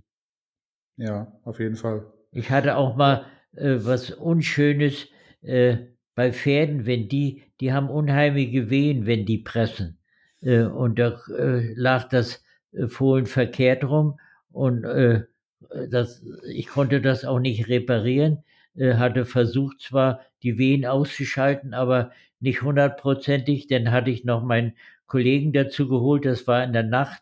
[0.98, 2.06] Ja, auf jeden Fall.
[2.32, 3.26] Ich hatte auch mal
[3.56, 5.08] äh, was Unschönes
[5.42, 5.78] äh,
[6.16, 9.98] bei Pferden, wenn die, die haben unheimliche Wehen, wenn die pressen.
[10.42, 14.20] Äh, und da äh, lag das äh, Fohlen verkehrt rum
[14.52, 14.84] und
[15.90, 18.44] das, ich konnte das auch nicht reparieren.
[18.76, 23.68] Äh, hatte versucht zwar die Wehen auszuschalten, aber nicht hundertprozentig.
[23.68, 24.74] Dann hatte ich noch meinen
[25.08, 26.26] Kollegen dazu geholt.
[26.26, 27.22] Das war in der Nacht.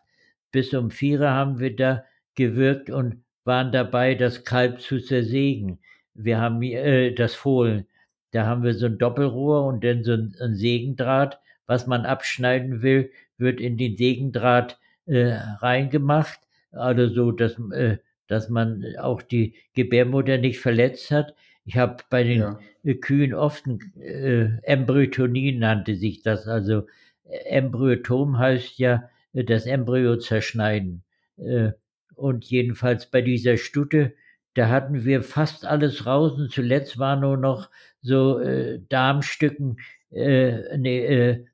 [0.52, 5.78] Bis um vier haben wir da gewirkt und waren dabei, das Kalb zu zersägen.
[6.14, 7.86] Wir haben äh, das Fohlen.
[8.32, 11.40] Da haben wir so ein Doppelrohr und dann so ein, ein Sägendraht.
[11.66, 16.40] Was man abschneiden will, wird in den Sägendraht äh, reingemacht.
[16.72, 17.98] Also so, dass, äh,
[18.30, 21.34] dass man auch die Gebärmutter nicht verletzt hat.
[21.64, 22.94] Ich habe bei den Ja.
[23.00, 23.64] Kühen oft
[24.00, 26.46] äh, Embryotonie nannte sich das.
[26.48, 26.86] Also
[27.24, 31.02] äh, Embryotom heißt ja äh, das Embryo zerschneiden.
[31.36, 31.72] Äh,
[32.14, 34.14] und jedenfalls bei dieser Stute,
[34.54, 37.70] da hatten wir fast alles raus und zuletzt war nur noch
[38.02, 39.78] so äh, Darmstücken,
[40.10, 41.44] äh, nee, äh,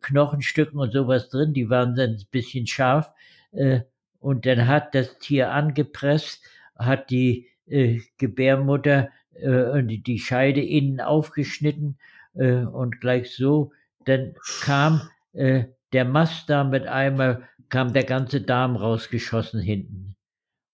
[0.00, 3.12] Knochenstücken und sowas drin, die waren dann ein bisschen scharf.
[3.52, 3.80] Äh,
[4.28, 6.44] und dann hat das Tier angepresst,
[6.76, 11.96] hat die äh, Gebärmutter äh, die, die Scheide innen aufgeschnitten
[12.34, 13.72] äh, und gleich so,
[14.04, 15.00] dann kam
[15.32, 15.64] äh,
[15.94, 20.14] der Mastdarm mit einmal, kam der ganze Darm rausgeschossen hinten.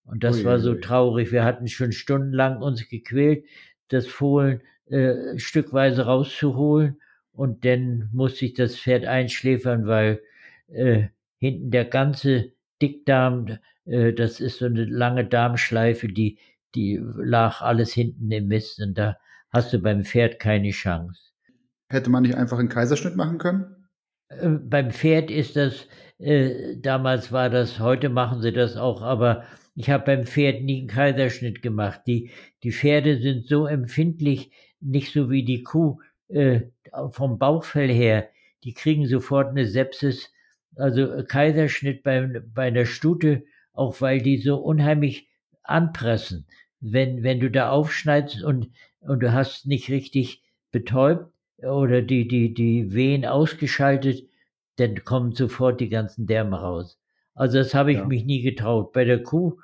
[0.03, 1.31] Und das ui, war so traurig.
[1.31, 3.45] Wir hatten schon stundenlang uns gequält,
[3.87, 6.99] das Fohlen äh, stückweise rauszuholen.
[7.31, 10.21] Und dann musste ich das Pferd einschläfern, weil
[10.67, 11.03] äh,
[11.37, 16.39] hinten der ganze Dickdarm, äh, das ist so eine lange Darmschleife, die,
[16.75, 18.81] die lag alles hinten im Mist.
[18.81, 19.17] Und da
[19.49, 21.31] hast du beim Pferd keine Chance.
[21.89, 23.87] Hätte man nicht einfach einen Kaiserschnitt machen können?
[24.29, 25.87] Äh, beim Pferd ist das,
[26.19, 29.43] äh, damals war das, heute machen sie das auch, aber
[29.75, 32.01] ich habe beim Pferd nie einen Kaiserschnitt gemacht.
[32.07, 32.31] Die,
[32.63, 36.61] die Pferde sind so empfindlich, nicht so wie die Kuh, äh,
[37.09, 38.29] vom Bauchfell her.
[38.63, 40.31] Die kriegen sofort eine Sepsis.
[40.75, 45.29] Also äh, Kaiserschnitt bei, bei einer Stute, auch weil die so unheimlich
[45.63, 46.45] anpressen.
[46.79, 52.53] Wenn, wenn du da aufschneidest und, und du hast nicht richtig betäubt oder die, die,
[52.53, 54.27] die Wehen ausgeschaltet,
[54.77, 56.99] dann kommen sofort die ganzen Därme raus.
[57.33, 58.05] Also das habe ich ja.
[58.05, 58.93] mich nie getraut.
[58.93, 59.57] Bei der Kuh,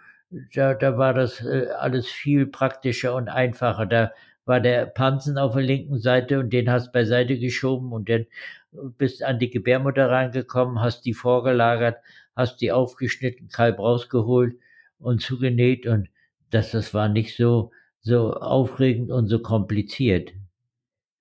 [0.54, 3.86] da, da war das äh, alles viel praktischer und einfacher.
[3.86, 4.12] Da
[4.46, 8.26] war der Pansen auf der linken Seite und den hast beiseite geschoben und dann
[8.72, 11.98] bist an die Gebärmutter reingekommen, hast die vorgelagert,
[12.36, 14.56] hast die aufgeschnitten, Kalb rausgeholt
[15.00, 16.10] und zugenäht und
[16.50, 20.34] das, das war nicht so, so aufregend und so kompliziert.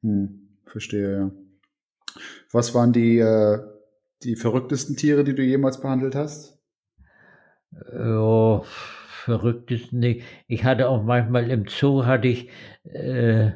[0.03, 1.31] Hm, verstehe, ja.
[2.53, 3.59] Was waren die, äh,
[4.23, 6.59] die verrücktesten Tiere, die du jemals behandelt hast?
[7.93, 8.65] Oh,
[9.25, 10.25] verrücktesten nicht.
[10.49, 12.51] Ich hatte auch manchmal im Zoo hatte ich
[12.85, 13.53] äh,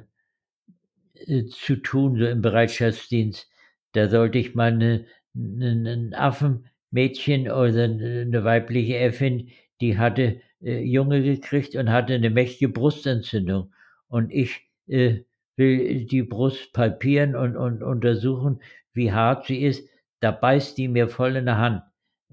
[1.14, 3.48] äh, zu tun, so im Bereitschaftsdienst.
[3.94, 10.82] Da sollte ich mal eine, eine, ein Affenmädchen oder eine weibliche Äffin, die hatte äh,
[10.82, 13.72] Junge gekriegt und hatte eine mächtige Brustentzündung.
[14.08, 15.20] Und ich äh,
[15.56, 18.60] will die Brust palpieren und, und untersuchen,
[18.92, 19.88] wie hart sie ist
[20.24, 21.82] da beißt die mir voll in der Hand.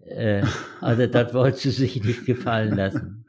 [0.05, 0.43] Äh,
[0.79, 3.25] also das wollte sie sich nicht gefallen lassen.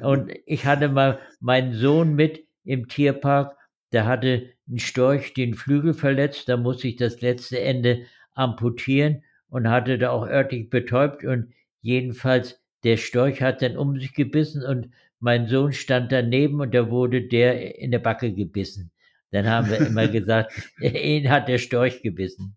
[0.00, 3.56] Und ich hatte mal meinen Sohn mit im Tierpark,
[3.92, 8.02] der hatte einen Storch den Flügel verletzt, da musste ich das letzte Ende
[8.34, 14.14] amputieren und hatte da auch örtlich betäubt und jedenfalls der Storch hat dann um sich
[14.14, 18.90] gebissen und mein Sohn stand daneben und da wurde der in der Backe gebissen.
[19.30, 22.56] Dann haben wir immer gesagt, ihn hat der Storch gebissen.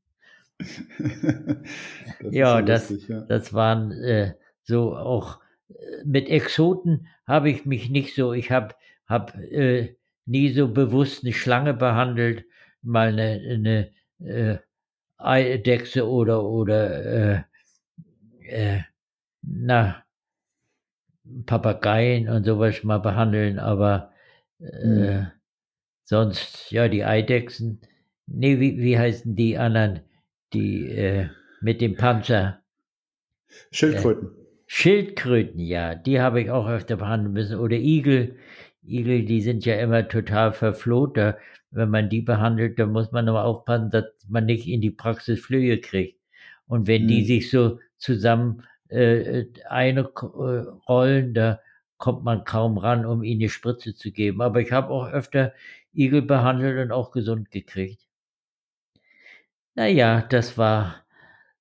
[0.59, 5.39] das ja, so das, lustig, ja, das waren äh, so auch
[5.69, 5.73] äh,
[6.05, 8.75] mit Exoten habe ich mich nicht so, ich habe
[9.07, 9.95] hab, äh,
[10.31, 12.45] nie so bewusst eine Schlange behandelt,
[12.81, 14.57] mal eine, eine äh,
[15.17, 17.43] Eidechse oder, oder äh,
[18.47, 18.81] äh,
[19.41, 20.03] na,
[21.45, 24.11] Papageien und sowas mal behandeln, aber
[24.59, 25.27] äh, mhm.
[26.03, 27.81] sonst, ja, die Eidechsen,
[28.27, 30.01] nee, wie, wie heißen die anderen?
[30.53, 31.27] die äh,
[31.61, 32.61] mit dem Panzer.
[33.71, 34.27] Schildkröten.
[34.27, 37.59] Äh, Schildkröten, ja, die habe ich auch öfter behandeln müssen.
[37.59, 38.37] Oder Igel.
[38.83, 41.17] Igel, die sind ja immer total verfloht.
[41.17, 41.37] Da,
[41.71, 45.39] wenn man die behandelt, dann muss man aber aufpassen, dass man nicht in die Praxis
[45.39, 46.19] Flöhe kriegt.
[46.67, 47.07] Und wenn mhm.
[47.07, 51.59] die sich so zusammen äh, einrollen, da
[51.97, 54.41] kommt man kaum ran, um ihnen eine Spritze zu geben.
[54.41, 55.53] Aber ich habe auch öfter
[55.93, 58.01] Igel behandelt und auch gesund gekriegt.
[59.75, 61.05] Na ja, das war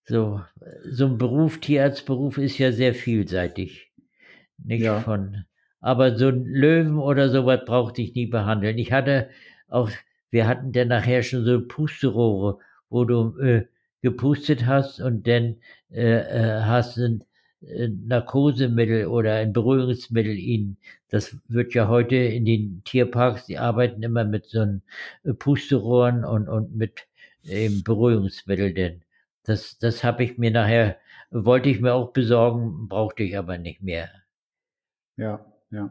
[0.05, 0.43] so
[0.85, 3.93] so 'n Beruf Tierarztberuf ist ja sehr vielseitig,
[4.59, 5.01] nicht Ja.
[5.01, 5.45] von
[5.81, 8.79] aber so 'n Löwen oder so was brauchte ich nie behandeln.
[8.79, 9.29] Ich hatte
[9.69, 9.91] auch
[10.31, 12.59] wir hatten dann nachher schon so Pusterohre,
[12.91, 13.67] wo du, äh,
[14.03, 15.57] gepustet hast und dann,
[15.93, 17.25] äh, äh, hast 'n,
[17.63, 20.77] äh, Narkosemittel oder ein Beruhigungsmittel ihnen
[21.11, 24.83] das wird ja heute in den Tierparks die arbeiten immer mit so 'n,
[25.25, 27.07] äh, Pusterohren und und mit
[27.45, 29.03] im Beruhigungsmittel denn.
[29.45, 30.97] Das, das habe ich mir nachher,
[31.31, 34.11] wollte ich mir auch besorgen, brauchte ich aber nicht mehr.
[35.19, 35.91] Ja, ja.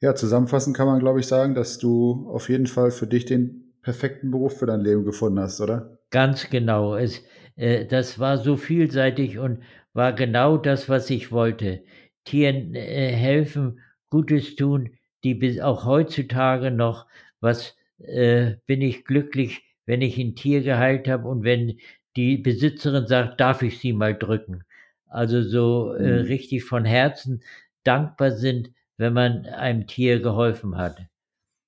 [0.00, 3.74] Ja, zusammenfassend kann man, glaube ich, sagen, dass du auf jeden Fall für dich den
[3.82, 5.98] perfekten Beruf für dein Leben gefunden hast, oder?
[6.10, 6.94] Ganz genau.
[6.94, 7.22] Es,
[7.56, 9.62] äh, das war so vielseitig und
[9.92, 11.82] war genau das, was ich wollte.
[12.24, 14.90] Tieren äh, helfen, Gutes tun,
[15.24, 17.06] die bis auch heutzutage noch,
[17.40, 21.78] was äh, bin ich glücklich, wenn ich ein Tier geheilt habe und wenn
[22.16, 24.64] die Besitzerin sagt, darf ich sie mal drücken.
[25.06, 26.26] Also so äh, mhm.
[26.26, 27.42] richtig von Herzen
[27.88, 30.98] dankbar sind, wenn man einem Tier geholfen hat.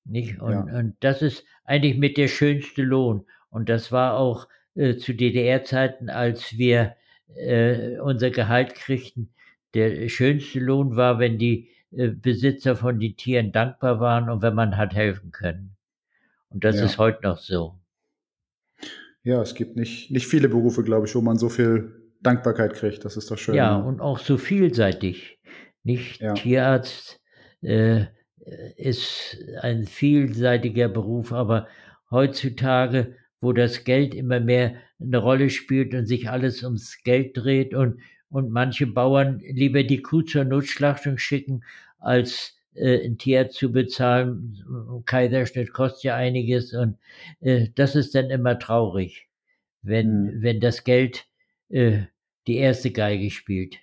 [0.05, 0.41] Nicht?
[0.41, 0.79] Und, Ja.
[0.79, 3.25] und das ist eigentlich mit der schönste Lohn.
[3.51, 6.95] Und das war auch äh, zu DDR-Zeiten, als wir
[7.37, 9.33] äh, unser Gehalt kriegten.
[9.75, 14.55] Der schönste Lohn war, wenn die äh, Besitzer von den Tieren dankbar waren und wenn
[14.55, 15.77] man hat helfen können.
[16.49, 16.85] Und das Ja.
[16.87, 17.77] ist heute noch so.
[19.23, 23.05] Ja, es gibt nicht, nicht viele Berufe, glaube ich, wo man so viel Dankbarkeit kriegt.
[23.05, 23.55] Das ist doch schön.
[23.55, 23.85] Ja, ne?
[23.85, 25.39] und auch so vielseitig.
[25.83, 26.35] Nicht Ja.
[26.35, 27.20] Tierarzt
[27.62, 28.07] äh,
[28.76, 31.68] ist ein vielseitiger Beruf, aber
[32.11, 37.74] heutzutage, wo das Geld immer mehr eine Rolle spielt und sich alles ums Geld dreht
[37.74, 41.64] und, und manche Bauern lieber die Kuh zur Notschlachtung schicken,
[41.99, 45.03] als äh, ein Tierarzt zu bezahlen.
[45.07, 46.99] Kaiserschnitt kostet ja einiges und
[47.41, 49.28] äh, das ist dann immer traurig,
[49.83, 50.43] wenn, Mhm.
[50.43, 51.26] wenn das Geld
[51.70, 52.03] äh,
[52.47, 53.78] die erste Geige spielt.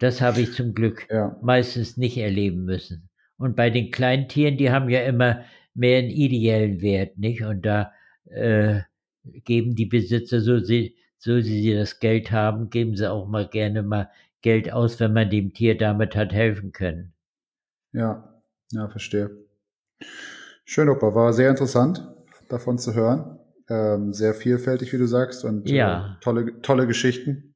[0.00, 3.08] Das habe ich zum Glück Ja, meistens nicht erleben müssen.
[3.36, 5.44] Und bei den kleinen Tieren, die haben ja immer
[5.74, 7.42] mehr einen ideellen Wert, nicht?
[7.44, 7.92] Und da
[8.26, 8.80] äh,
[9.24, 13.82] geben die Besitzer, so sie, so sie das Geld haben, geben sie auch mal gerne
[13.82, 14.10] mal
[14.42, 17.12] Geld aus, wenn man dem Tier damit hat helfen können.
[17.92, 18.24] ja,
[18.72, 19.30] ja, verstehe.
[20.64, 21.14] Schön, Opa.
[21.14, 22.06] War sehr interessant,
[22.48, 23.38] davon zu hören.
[23.70, 26.16] Ähm, sehr vielfältig, wie du sagst, und Ja.
[26.18, 27.47] äh, tolle, tolle Geschichten.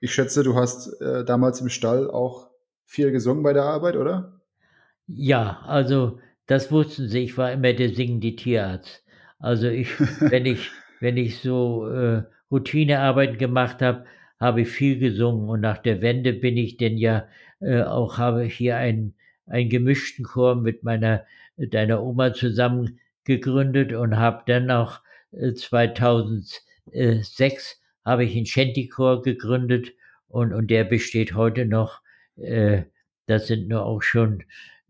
[0.00, 2.48] Ich schätze, du hast äh, damals im Stall auch
[2.86, 4.40] viel gesungen bei der Arbeit, oder?
[5.06, 7.20] Ja, also das wussten sie.
[7.20, 9.04] Ich war immer der singende Tierarzt.
[9.38, 9.88] Also ich,
[10.20, 10.70] wenn ich,
[11.00, 14.06] wenn ich so äh, Routinearbeiten gemacht habe,
[14.38, 15.48] habe ich viel gesungen.
[15.48, 17.28] Und nach der Wende bin ich denn ja
[17.60, 19.14] äh, auch habe ich hier einen,
[19.46, 21.24] einen gemischten Chor mit meiner
[21.56, 25.00] deiner Oma zusammen gegründet und habe dann auch
[25.32, 29.92] äh, 2006 habe ich einen Shanty-Chor gegründet
[30.28, 32.00] und, und der besteht heute noch.
[32.36, 32.84] Äh,
[33.26, 34.42] das sind nur auch schon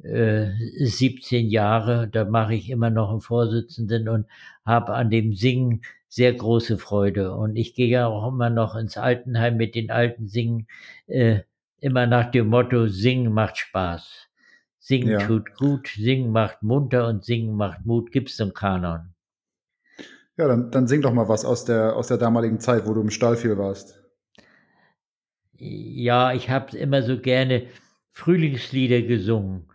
[0.03, 2.09] äh, 17 Jahre.
[2.09, 4.27] Da mache ich immer noch einen Vorsitzenden und
[4.65, 7.35] habe an dem Singen sehr große Freude.
[7.35, 10.67] Und ich gehe ja auch immer noch ins Altenheim mit den Alten singen,
[11.07, 11.41] äh,
[11.81, 14.29] immer nach dem Motto, Singen macht Spaß.
[14.79, 15.27] Singen Ja.
[15.27, 18.11] tut gut, Singen macht munter und Singen macht Mut.
[18.11, 19.15] Gibt's im Kanon.
[20.41, 23.03] Ja, dann, dann sing doch mal was aus der, aus der damaligen Zeit, wo du
[23.03, 24.03] im Stall viel warst.
[25.59, 27.67] Ja, ich habe immer so gerne
[28.13, 29.67] Frühlingslieder gesungen.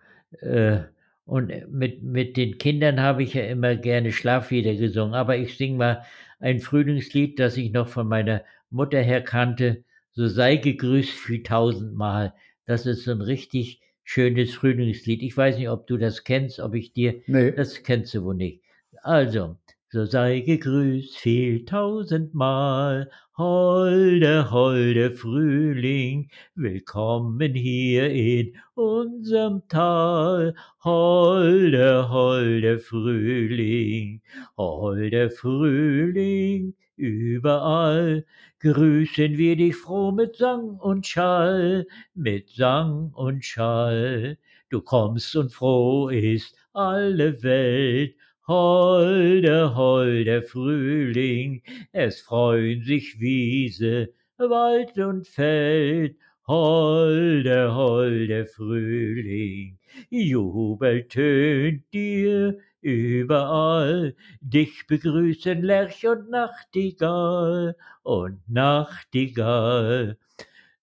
[0.41, 0.79] Äh,
[1.23, 5.13] und mit, mit den Kindern habe ich ja immer gerne Schlaflieder gesungen.
[5.13, 6.01] Aber ich singe mal
[6.39, 8.41] ein Frühlingslied, das ich noch von meiner
[8.71, 9.83] Mutter her kannte.
[10.13, 12.33] So sei gegrüßt viel tausendmal.
[12.65, 15.21] Das ist so ein richtig schönes Frühlingslied.
[15.21, 17.51] Ich weiß nicht, ob du das kennst, ob ich dir Nee.
[17.51, 18.63] das kennst du wohl nicht.
[19.03, 19.57] Also,
[19.95, 32.79] so sei gegrüßt viel tausendmal, holde, holde Frühling, willkommen hier in unserem Tal, holde, holde
[32.79, 34.21] Frühling,
[34.57, 38.25] holde Frühling, überall.
[38.59, 44.37] Grüßen wir dich froh mit Sang und Schall, mit Sang und Schall.
[44.69, 48.15] Du kommst und froh ist alle Welt,
[48.47, 56.15] Holde, holde Frühling, es freuen sich Wiese, Wald und Feld.
[56.47, 59.79] Holde, holde Frühling,
[60.11, 70.19] Jubel tönt dir überall, dich begrüßen Lerch und Nachtigall und Nachtigall.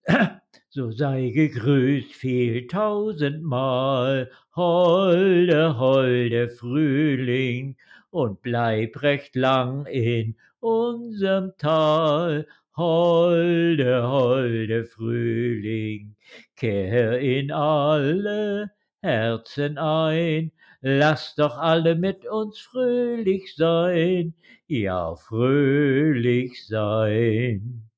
[0.75, 7.77] So sei gegrüßt viel tausendmal, holde, holde Frühling,
[8.09, 16.17] und bleib recht lang in unserem Tal, holde, holde Frühling,
[16.57, 18.71] kehr in alle
[19.03, 24.33] Herzen ein, lass doch alle mit uns fröhlich sein,
[24.69, 27.91] ja fröhlich sein.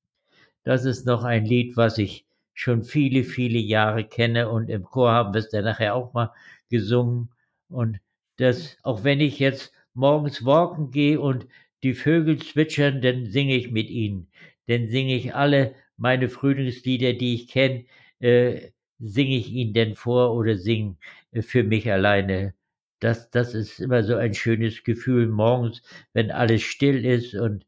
[0.65, 2.24] Das ist noch ein Lied, was ich
[2.55, 6.33] schon viele, viele Jahre kenne und im Chor haben wir es dann nachher auch mal
[6.69, 7.29] gesungen.
[7.69, 7.99] Und
[8.37, 11.47] das, auch wenn ich jetzt morgens walken gehe und
[11.83, 14.27] die Vögel zwitschern, dann singe ich mit ihnen.
[14.67, 17.85] Dann singe ich alle meine Frühlingslieder, die ich kenne,
[18.19, 20.97] äh, singe ich ihnen denn vor oder singe
[21.31, 22.55] äh, für mich alleine.
[22.99, 25.81] Das, das ist immer so ein schönes Gefühl morgens,
[26.13, 27.65] wenn alles still ist und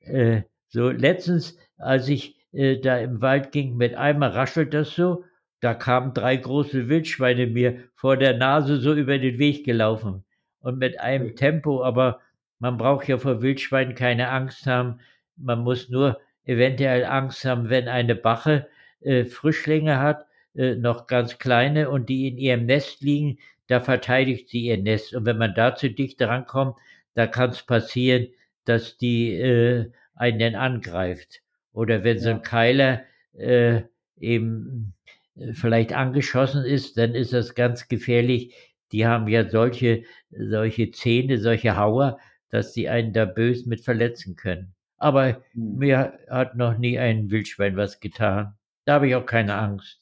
[0.00, 5.24] äh, so letztens, als ich äh, da im Wald ging, mit einmal raschelt das so,
[5.60, 10.24] da kamen drei große Wildschweine mir vor der Nase so über den Weg gelaufen.
[10.60, 11.36] Und mit einem.
[11.36, 12.20] Tempo, aber
[12.58, 15.00] man braucht ja vor Wildschweinen keine Angst haben.
[15.36, 18.68] Man muss nur eventuell Angst haben, wenn eine Bache
[19.00, 23.38] äh, Frischlinge hat, äh, noch ganz kleine und die in ihrem Nest liegen,
[23.68, 25.14] da verteidigt sie ihr Nest.
[25.14, 26.76] Und wenn man da zu dicht rankommt,
[27.14, 28.28] da kann es passieren,
[28.64, 31.42] dass die äh, einen angreift.
[31.76, 33.02] Oder wenn so ein Keiler
[33.34, 33.82] äh,
[34.18, 34.94] eben
[35.36, 38.54] äh, vielleicht angeschossen ist, dann ist das ganz gefährlich.
[38.92, 42.18] Die haben ja solche, solche Zähne, solche Hauer,
[42.48, 44.72] dass sie einen da bös mit verletzen können.
[44.96, 45.76] Aber hm.
[45.76, 48.54] mir hat noch nie ein Wildschwein was getan.
[48.86, 50.00] Da habe ich auch keine Angst.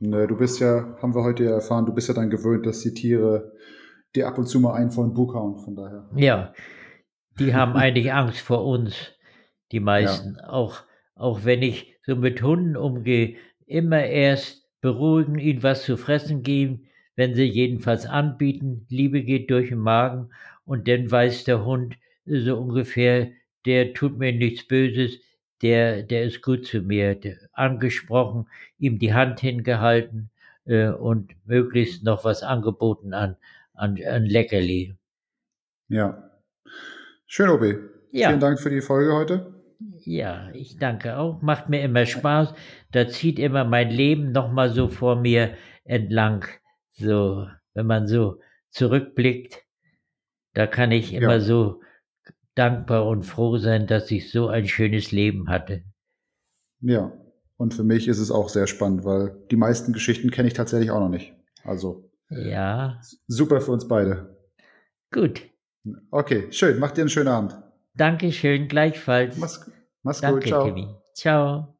[0.00, 2.80] Ne, du bist ja, haben wir heute ja erfahren, du bist ja dann gewöhnt, dass
[2.80, 3.52] die Tiere
[4.16, 6.10] dir ab und zu mal einen vor den Bug hauen, von daher.
[6.16, 6.52] Ja,
[7.38, 9.12] die haben eigentlich Angst vor uns,
[9.70, 10.34] die meisten.
[10.40, 10.48] Ja.
[10.48, 10.82] Auch,
[11.16, 13.36] auch wenn ich so mit Hunden umgehe,
[13.66, 16.86] immer erst beruhigen, ihnen was zu fressen geben,
[17.16, 20.30] wenn sie jedenfalls anbieten, Liebe geht durch den Magen
[20.64, 21.96] und dann weiß der Hund
[22.26, 23.30] so ungefähr,
[23.64, 25.18] der tut mir nichts Böses,
[25.62, 28.46] der, der ist gut zu mir, der, angesprochen,
[28.78, 30.30] ihm die Hand hingehalten
[30.66, 33.36] äh, und möglichst noch was angeboten an,
[33.72, 34.94] an, an Leckerli.
[35.88, 36.30] Ja.
[37.26, 37.76] Schön, Obi.
[38.12, 38.28] Ja.
[38.28, 39.55] Vielen Dank für die Folge heute.
[40.04, 41.42] Ja, ich danke auch.
[41.42, 42.54] Macht mir immer Spaß.
[42.92, 45.54] Da zieht immer mein Leben nochmal so vor mir
[45.84, 46.44] entlang.
[46.92, 49.64] So, wenn man so zurückblickt,
[50.54, 51.40] da kann ich immer ja.
[51.40, 51.82] so
[52.54, 55.84] dankbar und froh sein, dass ich so ein schönes Leben hatte.
[56.80, 57.12] Ja,
[57.56, 60.90] und für mich ist es auch sehr spannend, weil die meisten Geschichten kenne ich tatsächlich
[60.90, 61.34] auch noch nicht.
[61.64, 63.00] Also ja.
[63.28, 64.36] Super für uns beide.
[65.12, 65.42] Gut.
[66.10, 66.78] Okay, schön.
[66.78, 67.56] Mach dir einen schönen Abend.
[67.96, 69.36] Dankeschön, gleichfalls.
[69.38, 69.70] Mach's,
[70.02, 70.48] mach's Danke, gut.
[70.48, 70.64] Ciao.
[70.64, 70.88] Timmy.
[71.14, 71.76] Ciao.